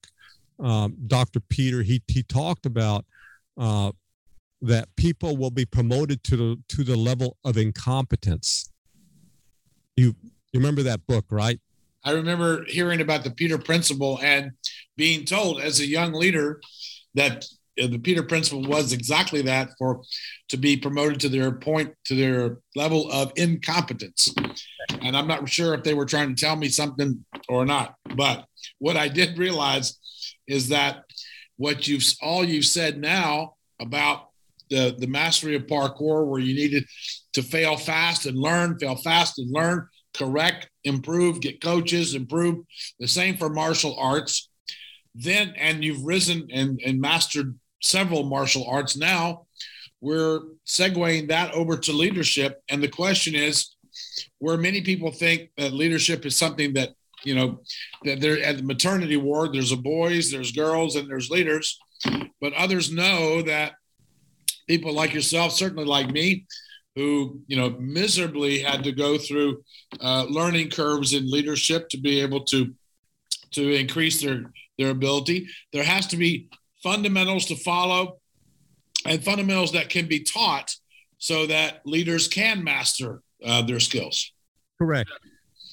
[0.60, 1.40] um, Dr.
[1.40, 3.06] Peter he he talked about
[3.58, 3.92] uh,
[4.62, 8.72] that people will be promoted to the to the level of incompetence.
[9.96, 10.16] You
[10.52, 11.60] you remember that book, right?
[12.04, 14.52] I remember hearing about the Peter Principle and
[14.96, 16.62] being told as a young leader
[17.14, 17.46] that
[17.82, 20.02] uh, the Peter Principle was exactly that for
[20.50, 24.34] to be promoted to their point to their level of incompetence.
[25.02, 28.46] And I'm not sure if they were trying to tell me something or not, but
[28.80, 29.98] what I did realize
[30.48, 31.04] is that
[31.58, 34.29] what you've all you've said now about
[34.70, 36.86] the, the mastery of parkour where you needed
[37.34, 42.64] to fail fast and learn, fail fast and learn, correct, improve, get coaches, improve.
[43.00, 44.50] The same for martial arts.
[45.16, 48.96] Then, and you've risen and, and mastered several martial arts.
[48.96, 49.48] Now
[50.02, 52.62] we're segueing that over to leadership.
[52.70, 53.76] And the question is
[54.40, 56.90] where many people think that leadership is something that,
[57.24, 57.62] you know,
[58.06, 61.78] that they're at the maternity ward, there's a boys, there's girls, and there's leaders.
[62.40, 63.74] But others know that
[64.70, 66.46] people like yourself, certainly like me,
[66.96, 69.64] who you know miserably had to go through
[70.00, 72.74] uh, learning curves in leadership to be able to
[73.52, 75.48] to increase their their ability.
[75.74, 76.50] There has to be
[76.84, 78.20] fundamentals to follow
[79.06, 80.74] and fundamentals that can be taught
[81.18, 84.32] so that leaders can master uh, their skills.
[84.78, 85.10] Correct.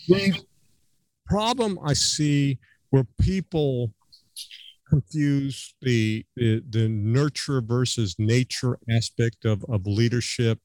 [0.08, 0.34] The
[1.26, 2.58] problem I see
[2.90, 3.92] where people
[4.96, 10.58] confuse the, the, the nurture versus nature aspect of, of leadership,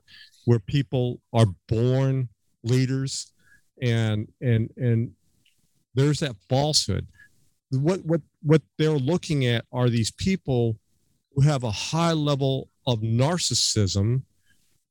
[0.45, 2.29] where people are born
[2.63, 3.33] leaders,
[3.81, 5.11] and and and
[5.95, 7.07] there's that falsehood.
[7.71, 10.77] What what what they're looking at are these people
[11.33, 14.21] who have a high level of narcissism,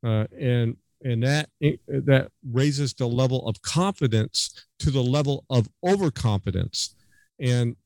[0.05, 1.48] uh, and and that
[1.88, 6.94] that raises the level of confidence to the level of overconfidence,
[7.40, 7.76] and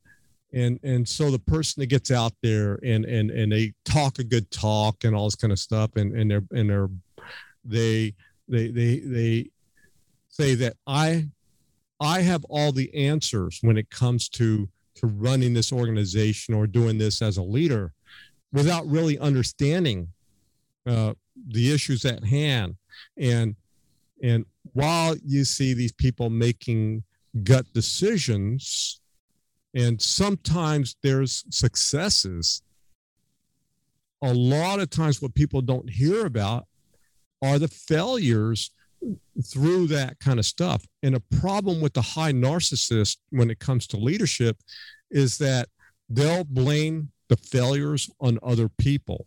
[0.54, 4.24] and and so the person that gets out there and and and they talk a
[4.24, 6.88] good talk and all this kind of stuff, and and they're and they're
[7.64, 8.14] they
[8.48, 9.50] they they they
[10.28, 11.28] say that I
[12.00, 16.98] I have all the answers when it comes to to running this organization or doing
[16.98, 17.92] this as a leader
[18.52, 20.08] without really understanding
[20.86, 21.14] uh,
[21.48, 22.76] the issues at hand.
[23.16, 23.56] And
[24.22, 27.02] and while you see these people making
[27.42, 29.00] gut decisions
[29.74, 32.62] and sometimes there's successes
[34.22, 36.66] a lot of times what people don't hear about
[37.42, 38.70] are the failures
[39.44, 43.86] through that kind of stuff and a problem with the high narcissist when it comes
[43.86, 44.56] to leadership
[45.10, 45.68] is that
[46.08, 49.26] they'll blame the failures on other people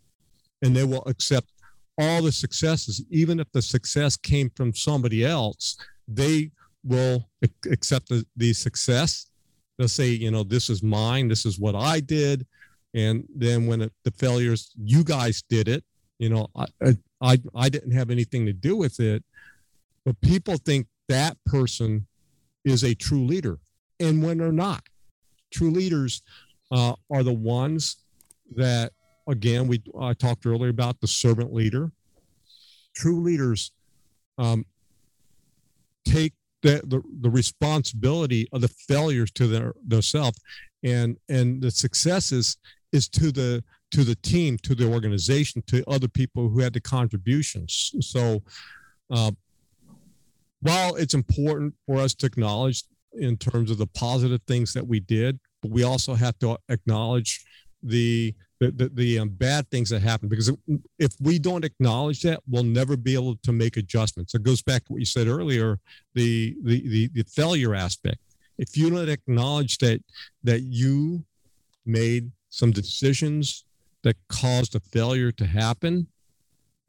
[0.63, 1.51] and they will accept
[1.97, 6.51] all the successes, even if the success came from somebody else, they
[6.83, 7.27] will
[7.69, 9.27] accept the, the success.
[9.77, 12.45] They'll say, you know, this is mine, this is what I did.
[12.93, 15.83] And then when it, the failures, you guys did it,
[16.19, 19.23] you know, I, I, I didn't have anything to do with it.
[20.05, 22.07] But people think that person
[22.65, 23.59] is a true leader.
[23.99, 24.83] And when they're not,
[25.51, 26.21] true leaders
[26.71, 27.97] uh, are the ones
[28.55, 28.93] that
[29.27, 31.91] again, we I talked earlier about the servant leader.
[32.95, 33.71] True leaders
[34.37, 34.65] um,
[36.05, 40.35] take the, the, the responsibility of the failures to their self,
[40.83, 42.57] and and the successes
[42.91, 46.81] is to the to the team, to the organization, to other people who had the
[46.81, 47.93] contributions.
[48.01, 48.41] So,
[49.09, 49.31] uh,
[50.61, 54.99] while it's important for us to acknowledge in terms of the positive things that we
[54.99, 57.45] did, but we also have to acknowledge
[57.83, 60.51] the the, the, the um, bad things that happen because
[60.97, 64.33] if we don't acknowledge that we'll never be able to make adjustments.
[64.33, 65.79] It goes back to what you said earlier
[66.15, 68.17] the the the, the failure aspect.
[68.57, 70.01] If you don't acknowledge that
[70.43, 71.23] that you
[71.85, 73.65] made some decisions
[74.03, 76.07] that caused a failure to happen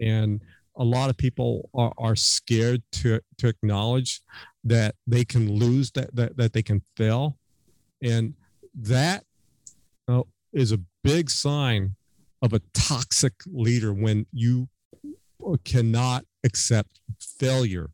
[0.00, 0.40] and
[0.76, 4.22] a lot of people are, are scared to to acknowledge
[4.64, 7.36] that they can lose that that, that they can fail
[8.02, 8.34] and
[8.74, 9.24] that
[10.06, 11.94] uh, is a big sign
[12.42, 14.68] of a toxic leader when you
[15.64, 17.90] cannot accept failure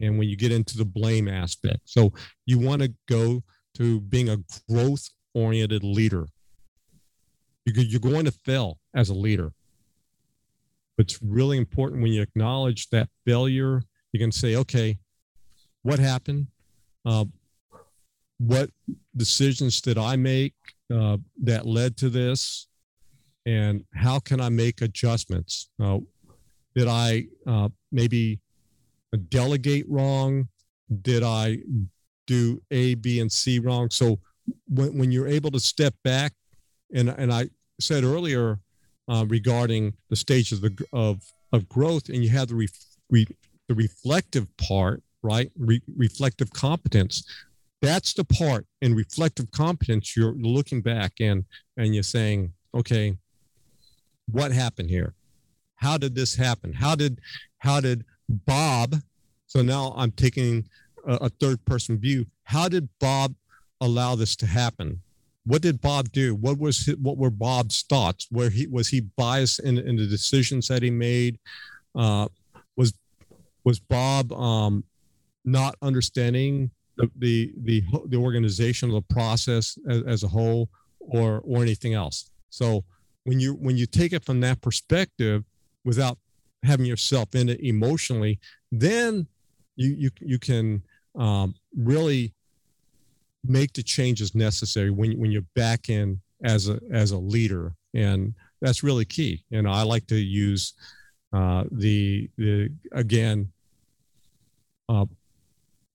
[0.00, 1.80] and when you get into the blame aspect.
[1.84, 2.12] So
[2.46, 3.42] you want to go
[3.76, 6.26] to being a growth oriented leader.
[7.64, 9.52] You're going to fail as a leader.
[10.96, 14.98] But it's really important when you acknowledge that failure, you can say, okay,
[15.82, 16.48] what happened?
[17.04, 17.26] Uh,
[18.38, 18.70] what
[19.16, 20.54] decisions did I make?
[20.92, 22.66] Uh, that led to this?
[23.44, 25.68] And how can i make adjustments?
[25.82, 25.98] Uh,
[26.74, 28.40] did i uh, maybe
[29.28, 30.48] delegate wrong?
[31.02, 31.58] Did i
[32.26, 33.90] do a b and c wrong?
[33.90, 34.18] So
[34.66, 36.32] when, when you're able to step back
[36.94, 37.48] and, and i
[37.80, 38.58] said earlier
[39.08, 41.22] uh, regarding the stages of, of,
[41.52, 42.68] of growth and you have the, re,
[43.10, 43.26] re,
[43.68, 45.50] the reflective part right?
[45.58, 47.24] Re, reflective competence
[47.80, 51.44] that's the part in reflective competence you're looking back and
[51.76, 53.16] and you're saying okay
[54.30, 55.14] what happened here?
[55.76, 56.72] How did this happen?
[56.74, 57.20] How did
[57.58, 58.94] how did bob
[59.46, 60.68] so now i'm taking
[61.06, 62.26] a, a third person view.
[62.44, 63.34] How did bob
[63.80, 65.00] allow this to happen?
[65.44, 66.34] What did bob do?
[66.34, 68.26] What was his, what were bob's thoughts?
[68.30, 71.38] Where he was he biased in, in the decisions that he made?
[71.94, 72.28] Uh,
[72.76, 72.92] was
[73.64, 74.84] was bob um,
[75.44, 80.68] not understanding the the the, the organization of the process as, as a whole
[80.98, 82.30] or or anything else.
[82.50, 82.84] So
[83.24, 85.44] when you when you take it from that perspective
[85.84, 86.18] without
[86.62, 88.40] having yourself in it emotionally
[88.72, 89.26] then
[89.76, 90.82] you you you can
[91.16, 92.34] um, really
[93.44, 97.72] make the changes necessary when when you're back in as a as a leader.
[97.94, 99.44] And that's really key.
[99.50, 100.74] And i like to use
[101.32, 103.50] uh, the the again
[104.88, 105.06] uh,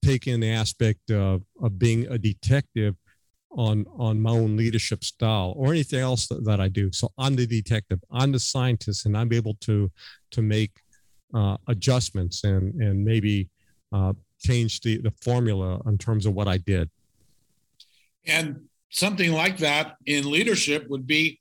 [0.03, 2.95] taking the aspect of of being a detective
[3.51, 6.91] on on my own leadership style or anything else that, that I do.
[6.91, 9.89] So I'm the detective, I'm the scientist, and I'm able to
[10.31, 10.71] to make
[11.33, 13.49] uh, adjustments and and maybe
[13.91, 16.89] uh, change the the formula in terms of what I did.
[18.25, 21.39] And something like that in leadership would be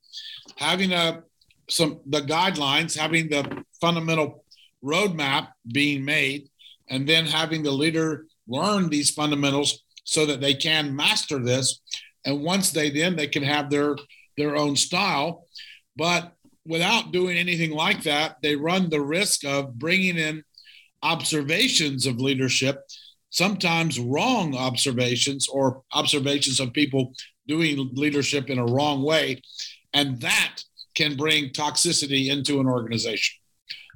[0.56, 1.22] having a
[1.68, 4.44] some the guidelines, having the fundamental
[4.84, 6.48] roadmap being made,
[6.88, 11.80] and then having the leader learn these fundamentals so that they can master this.
[12.24, 13.96] And once they then they can have their
[14.36, 15.46] their own style,
[15.96, 16.32] but
[16.64, 20.44] without doing anything like that, they run the risk of bringing in
[21.02, 22.82] observations of leadership,
[23.30, 27.12] sometimes wrong observations or observations of people
[27.48, 29.42] doing leadership in a wrong way.
[29.92, 30.62] And that
[30.94, 33.38] can bring toxicity into an organization.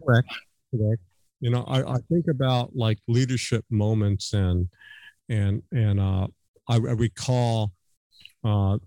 [0.02, 0.28] Correct.
[0.74, 1.02] Correct.
[1.40, 4.68] You know, I, I think about like leadership moments and
[5.28, 6.28] and and uh,
[6.68, 7.72] I, I recall
[8.44, 8.78] uh,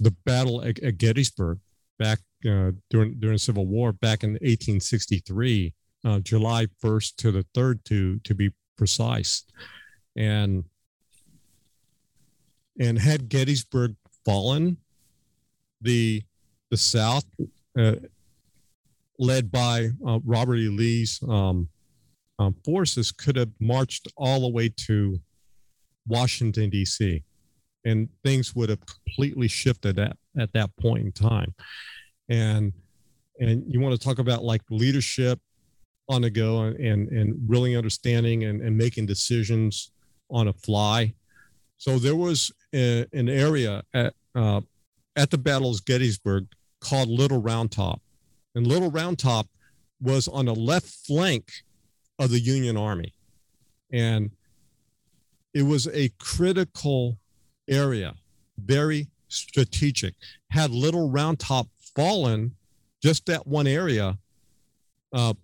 [0.00, 1.58] the battle at, at Gettysburg
[1.98, 5.72] back uh, during during the Civil War back in 1863,
[6.04, 9.44] uh, July 1st to the 3rd to to be precise,
[10.16, 10.64] and
[12.78, 14.76] and had Gettysburg fallen,
[15.80, 16.22] the
[16.70, 17.24] the South,
[17.78, 17.94] uh,
[19.18, 20.68] led by uh, Robert E.
[20.68, 21.68] Lee's um,
[22.38, 25.18] um, forces, could have marched all the way to
[26.06, 27.22] Washington D.C.
[27.84, 31.54] and things would have completely shifted at, at that point in time.
[32.28, 32.72] And
[33.38, 35.38] and you want to talk about like leadership
[36.08, 39.90] on the go and and, really understanding and, and making decisions
[40.30, 41.12] on a fly.
[41.78, 44.60] So there was a, an area at uh,
[45.16, 46.46] at the battles Gettysburg
[46.80, 48.00] called Little Round Top,
[48.54, 49.46] and Little Round Top
[50.00, 51.50] was on the left flank
[52.18, 53.12] of the Union Army,
[53.92, 54.30] and
[55.54, 57.18] it was a critical
[57.68, 58.14] area,
[58.58, 60.14] very strategic.
[60.50, 62.56] Had Little Round Top fallen,
[63.02, 64.18] just that one area,
[65.12, 65.34] uh,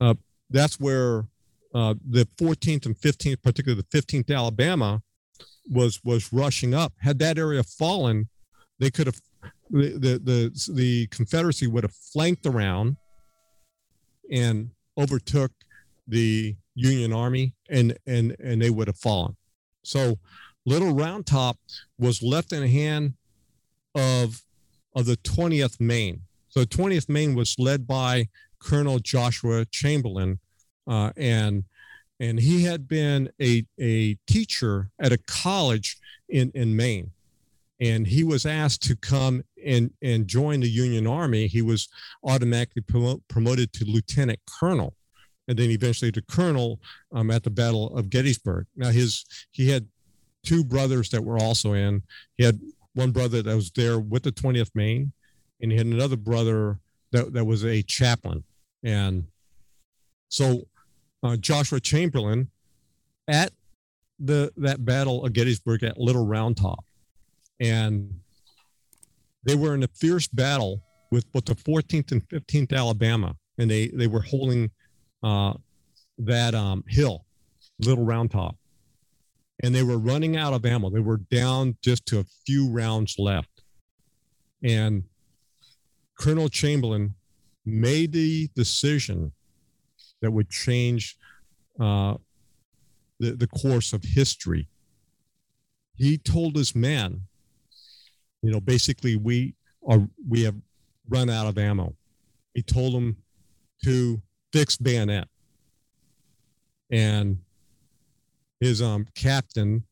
[0.00, 0.14] uh,
[0.50, 1.26] that's where
[1.74, 5.02] uh, the 14th and 15th, particularly the 15th Alabama,
[5.70, 6.94] was was rushing up.
[7.00, 8.28] Had that area fallen,
[8.78, 9.20] they could have
[9.70, 12.96] the the the, the Confederacy would have flanked around
[14.30, 15.52] and overtook
[16.08, 19.36] the Union Army, and and and they would have fallen.
[19.82, 20.18] So,
[20.66, 21.58] Little Round Top
[21.98, 23.14] was left in the hand
[23.94, 24.42] of
[24.94, 26.22] of the 20th Maine.
[26.48, 28.28] So, 20th Maine was led by
[28.58, 30.40] Colonel Joshua Chamberlain,
[30.86, 31.64] uh, and
[32.20, 35.98] and he had been a, a teacher at a college
[36.28, 37.12] in, in Maine.
[37.80, 41.46] And he was asked to come and, and join the Union Army.
[41.46, 41.88] He was
[42.24, 44.94] automatically promo- promoted to lieutenant colonel
[45.48, 46.78] and then eventually to colonel
[47.12, 48.66] um, at the Battle of Gettysburg.
[48.76, 49.86] Now, his he had
[50.44, 52.02] two brothers that were also in.
[52.36, 52.60] He had
[52.94, 55.12] one brother that was there with the 20th Maine,
[55.60, 56.78] and he had another brother
[57.12, 58.44] that, that was a chaplain.
[58.82, 59.24] And
[60.28, 60.68] so
[61.22, 62.50] uh, Joshua Chamberlain
[63.26, 63.52] at
[64.20, 66.84] the that battle of Gettysburg at Little Round Top,
[67.60, 68.20] and
[69.44, 73.88] they were in a fierce battle with both the 14th and 15th Alabama, and they
[73.88, 74.70] they were holding
[75.22, 75.54] uh,
[76.18, 77.24] that um, hill,
[77.80, 78.56] Little Round Top,
[79.62, 80.90] and they were running out of ammo.
[80.90, 83.62] They were down just to a few rounds left,
[84.62, 85.04] and
[86.18, 87.14] Colonel Chamberlain
[87.64, 89.32] made the decision
[90.20, 91.16] that would change
[91.78, 92.14] uh,
[93.20, 94.68] the, the course of history.
[95.96, 97.22] He told his men,
[98.42, 99.54] you know, basically we
[99.86, 100.54] are we have
[101.08, 101.94] run out of ammo.
[102.54, 103.16] He told them
[103.84, 104.20] to
[104.52, 105.28] fix bayonet.
[106.90, 107.38] And
[108.60, 109.84] his um, captain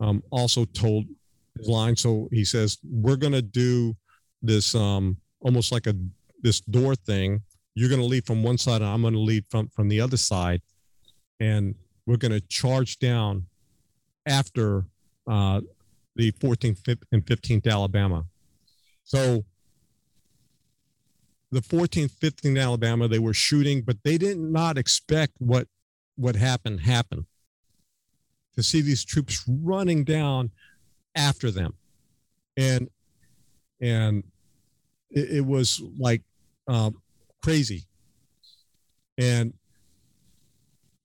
[0.00, 1.06] um, also told
[1.56, 1.96] his line.
[1.96, 3.96] So he says, "We're going to do
[4.42, 5.94] this um, almost like a
[6.42, 7.42] this door thing
[7.74, 10.00] you're going to lead from one side and i'm going to lead from from the
[10.00, 10.60] other side
[11.40, 11.74] and
[12.06, 13.46] we're going to charge down
[14.26, 14.84] after
[15.26, 15.60] uh,
[16.16, 18.24] the 14th and 15th alabama
[19.04, 19.44] so
[21.54, 25.66] the 14th 15th alabama they were shooting but they did not expect what
[26.16, 27.24] what happened happened
[28.54, 30.50] to see these troops running down
[31.16, 31.74] after them
[32.56, 32.88] and
[33.80, 34.24] and
[35.10, 36.22] it, it was like
[36.68, 37.00] um,
[37.42, 37.84] crazy.
[39.18, 39.54] And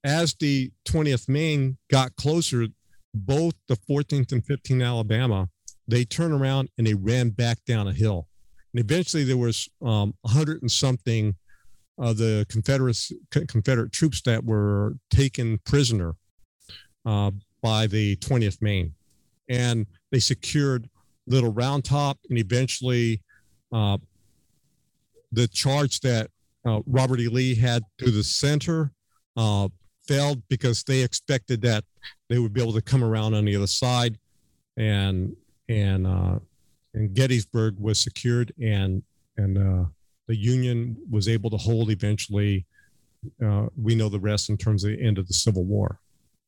[0.04, 2.66] as the 20th Maine got closer,
[3.14, 5.48] both the 14th and 15th Alabama,
[5.86, 8.26] they turned around and they ran back down a hill.
[8.72, 11.34] And eventually there was um, 100 and something
[11.98, 12.98] of the Confederate
[13.30, 16.14] Confederate troops that were taken prisoner
[17.04, 17.30] uh,
[17.62, 18.94] by the 20th Maine,
[19.48, 20.88] and they secured
[21.26, 23.22] Little Round Top, and eventually
[23.72, 23.98] uh,
[25.30, 26.30] the charge that
[26.66, 27.28] uh, Robert E.
[27.28, 28.92] Lee had to the center
[29.36, 29.68] uh,
[30.06, 31.84] failed because they expected that
[32.28, 34.18] they would be able to come around on the other side,
[34.78, 35.36] and
[35.68, 36.38] and uh,
[36.94, 39.02] and Gettysburg was secured, and
[39.36, 39.84] and uh,
[40.28, 42.66] the Union was able to hold eventually.
[43.44, 46.00] Uh, we know the rest in terms of the end of the Civil War,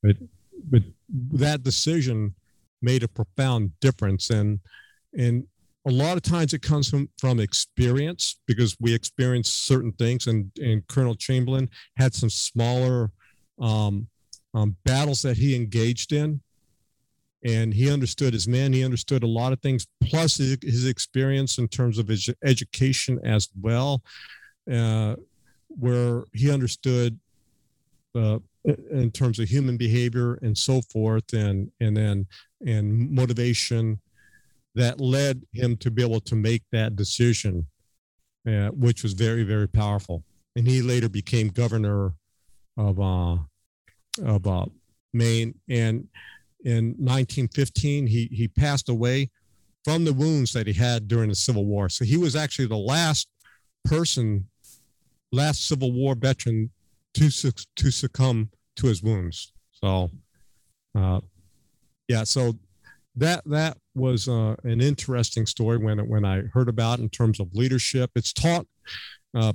[0.03, 0.17] but
[0.71, 0.83] but
[1.33, 2.35] that decision
[2.81, 4.61] made a profound difference, and
[5.17, 5.47] and
[5.87, 10.51] a lot of times it comes from from experience because we experience certain things, and
[10.59, 13.11] and Colonel Chamberlain had some smaller
[13.61, 14.09] um,
[14.55, 16.41] um, battles that he engaged in
[17.45, 21.59] and he understood his men he understood a lot of things plus his, his experience
[21.59, 24.03] in terms of his education as well
[24.73, 25.15] uh,
[25.69, 27.19] where he understood
[28.15, 28.39] uh,
[28.91, 32.27] in terms of human behavior and so forth and and then
[32.65, 34.01] and motivation
[34.75, 37.67] that led him to be able to make that decision
[38.47, 40.25] uh, which was very very powerful.
[40.57, 42.15] And he later became governor
[42.77, 43.37] of uh,
[44.23, 44.67] of uh,
[45.13, 45.55] Maine.
[45.69, 46.09] And
[46.65, 49.31] in 1915 he he passed away
[49.85, 51.89] from the wounds that he had during the Civil War.
[51.89, 53.29] So he was actually the last
[53.85, 54.49] person,
[55.33, 56.71] last Civil War veteran
[57.15, 59.53] to to succumb to his wounds.
[59.73, 60.11] So,
[60.97, 61.21] uh,
[62.09, 62.55] yeah, so
[63.17, 67.55] that that was uh, an interesting story when when I heard about in terms of
[67.55, 68.11] leadership.
[68.15, 68.67] It's taught
[69.35, 69.53] uh,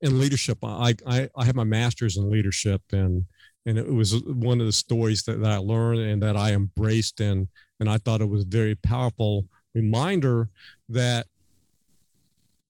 [0.00, 0.58] in leadership.
[0.62, 3.24] I, I I have my master's in leadership and
[3.66, 7.20] and it was one of the stories that, that I learned and that I embraced
[7.20, 7.48] and
[7.80, 10.48] and I thought it was a very powerful reminder
[10.88, 11.26] that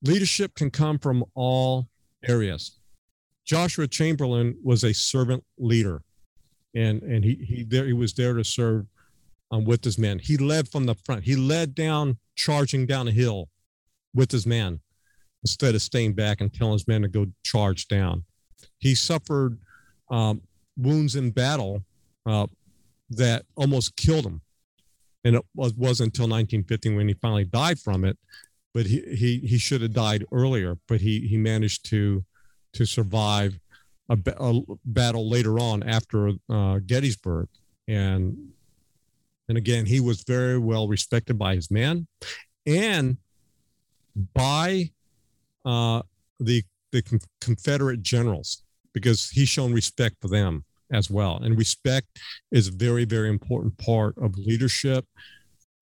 [0.02, 1.88] leadership can come from all
[2.26, 2.78] areas.
[3.44, 6.02] Joshua Chamberlain was a servant leader,
[6.74, 8.86] and and he he there he was there to serve
[9.50, 10.18] um, with his men.
[10.18, 11.24] He led from the front.
[11.24, 13.48] He led down, charging down a hill
[14.14, 14.80] with his men,
[15.42, 18.24] instead of staying back and telling his men to go charge down.
[18.78, 19.58] He suffered
[20.10, 20.42] um,
[20.76, 21.82] wounds in battle
[22.26, 22.46] uh,
[23.10, 24.40] that almost killed him.
[25.24, 28.18] And it was, was until 1915 when he finally died from it.
[28.74, 32.24] But he, he, he should have died earlier, but he, he managed to,
[32.72, 33.60] to survive
[34.08, 37.48] a, a battle later on after uh, Gettysburg.
[37.86, 38.52] And,
[39.48, 42.06] and again, he was very well respected by his men
[42.66, 43.18] and
[44.32, 44.90] by
[45.66, 46.02] uh,
[46.40, 46.62] the,
[46.92, 47.02] the
[47.40, 48.62] Confederate generals
[48.92, 51.40] because he's shown respect for them as well.
[51.42, 52.06] And respect
[52.50, 55.06] is a very, very important part of leadership.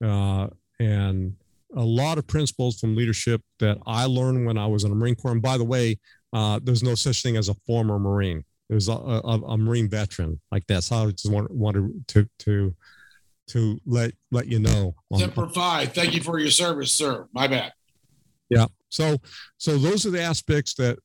[0.03, 0.49] Uh,
[0.79, 1.35] and
[1.77, 5.15] a lot of principles from leadership that I learned when I was in the Marine
[5.15, 5.33] Corps.
[5.33, 5.99] And by the way,
[6.33, 8.45] uh, there's no such thing as a former Marine.
[8.69, 10.85] There's a, a, a Marine veteran like that.
[10.85, 12.75] So I just want, wanted to to
[13.49, 14.95] to let let you know.
[15.17, 15.87] Semper Fi.
[15.87, 17.27] Thank you for your service, sir.
[17.33, 17.73] My bad.
[18.49, 18.67] Yeah.
[18.89, 19.17] So
[19.59, 20.99] so those are the aspects that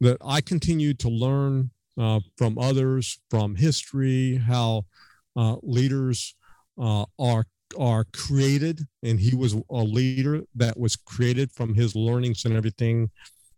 [0.00, 4.86] that I continue to learn uh, from others, from history, how
[5.36, 6.34] uh, leaders
[6.80, 7.46] uh, are
[7.78, 13.10] are created, and he was a leader that was created from his learnings and everything,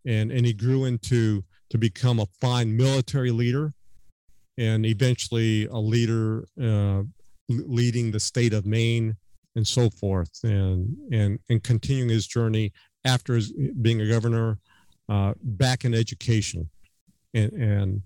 [0.05, 3.73] and and he grew into to become a fine military leader,
[4.59, 7.03] and eventually a leader uh,
[7.49, 9.17] leading the state of Maine
[9.55, 12.73] and so forth, and and and continuing his journey
[13.05, 14.59] after his, being a governor
[15.09, 16.69] uh, back in education,
[17.35, 18.03] and and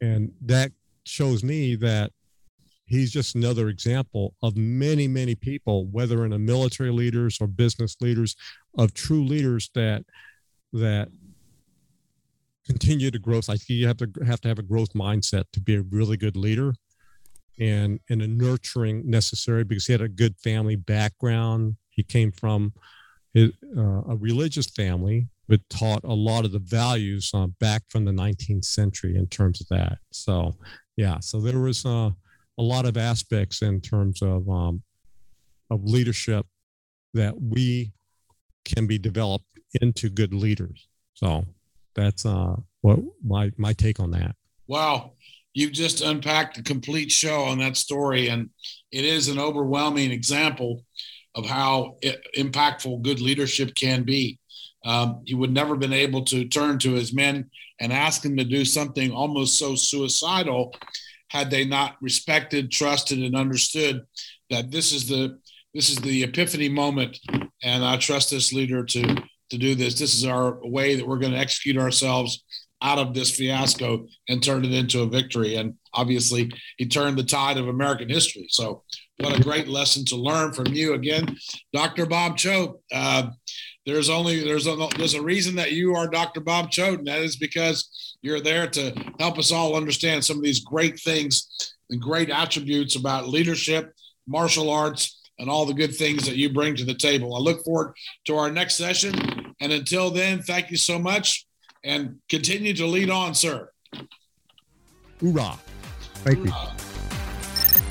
[0.00, 0.72] and that
[1.04, 2.12] shows me that
[2.86, 7.96] he's just another example of many many people, whether in the military leaders or business
[8.00, 8.36] leaders,
[8.78, 10.04] of true leaders that
[10.72, 11.08] that
[12.66, 13.38] continue to grow.
[13.38, 16.16] I think you have to have to have a growth mindset to be a really
[16.16, 16.74] good leader
[17.58, 21.76] and and a nurturing necessary because he had a good family background.
[21.90, 22.72] He came from
[23.34, 28.04] his, uh, a religious family but taught a lot of the values uh, back from
[28.04, 29.98] the 19th century in terms of that.
[30.12, 30.56] So,
[30.96, 32.10] yeah, so there was uh,
[32.58, 34.82] a lot of aspects in terms of um,
[35.70, 36.46] of leadership
[37.14, 37.92] that we
[38.64, 39.46] can be developed
[39.80, 40.88] into good leaders.
[41.14, 41.44] So
[41.94, 44.34] that's uh, what my my take on that.
[44.66, 45.12] Wow,
[45.54, 48.50] you've just unpacked a complete show on that story, and
[48.90, 50.84] it is an overwhelming example
[51.34, 51.96] of how
[52.36, 54.38] impactful good leadership can be.
[54.84, 58.44] Um, he would never been able to turn to his men and ask them to
[58.44, 60.74] do something almost so suicidal
[61.28, 64.02] had they not respected, trusted, and understood
[64.50, 65.38] that this is the
[65.74, 67.18] this is the epiphany moment,
[67.62, 69.16] and I trust this leader to
[69.50, 69.98] to do this.
[69.98, 72.44] This is our way that we're going to execute ourselves
[72.82, 75.56] out of this fiasco and turn it into a victory.
[75.56, 78.46] And obviously, he turned the tide of American history.
[78.50, 78.82] So,
[79.18, 81.36] what a great lesson to learn from you again,
[81.72, 82.06] Dr.
[82.06, 82.74] Bob Choat.
[82.92, 83.30] Uh,
[83.86, 86.40] there's only there's a there's a reason that you are Dr.
[86.40, 90.42] Bob Choat, and that is because you're there to help us all understand some of
[90.42, 93.94] these great things and great attributes about leadership,
[94.26, 97.34] martial arts, and all the good things that you bring to the table.
[97.34, 97.94] I look forward
[98.26, 99.14] to our next session.
[99.60, 101.46] And until then, thank you so much
[101.84, 103.70] and continue to lead on, sir.
[105.20, 105.58] Hoorah.
[106.24, 106.91] Thank you.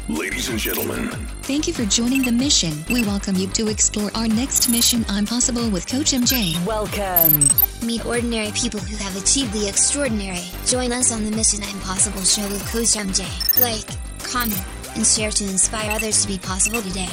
[0.10, 1.10] Ladies and gentlemen,
[1.44, 2.74] Thank you for joining the mission.
[2.90, 6.54] We welcome you to explore our next mission Impossible with Coach MJ.
[6.66, 7.48] Welcome.
[7.86, 10.44] Meet ordinary people who have achieved the extraordinary.
[10.66, 13.24] Join us on the Mission Impossible show with Coach MJ.
[13.62, 13.86] Like,
[14.24, 14.64] comment,
[14.96, 17.10] and share to inspire others to be possible today.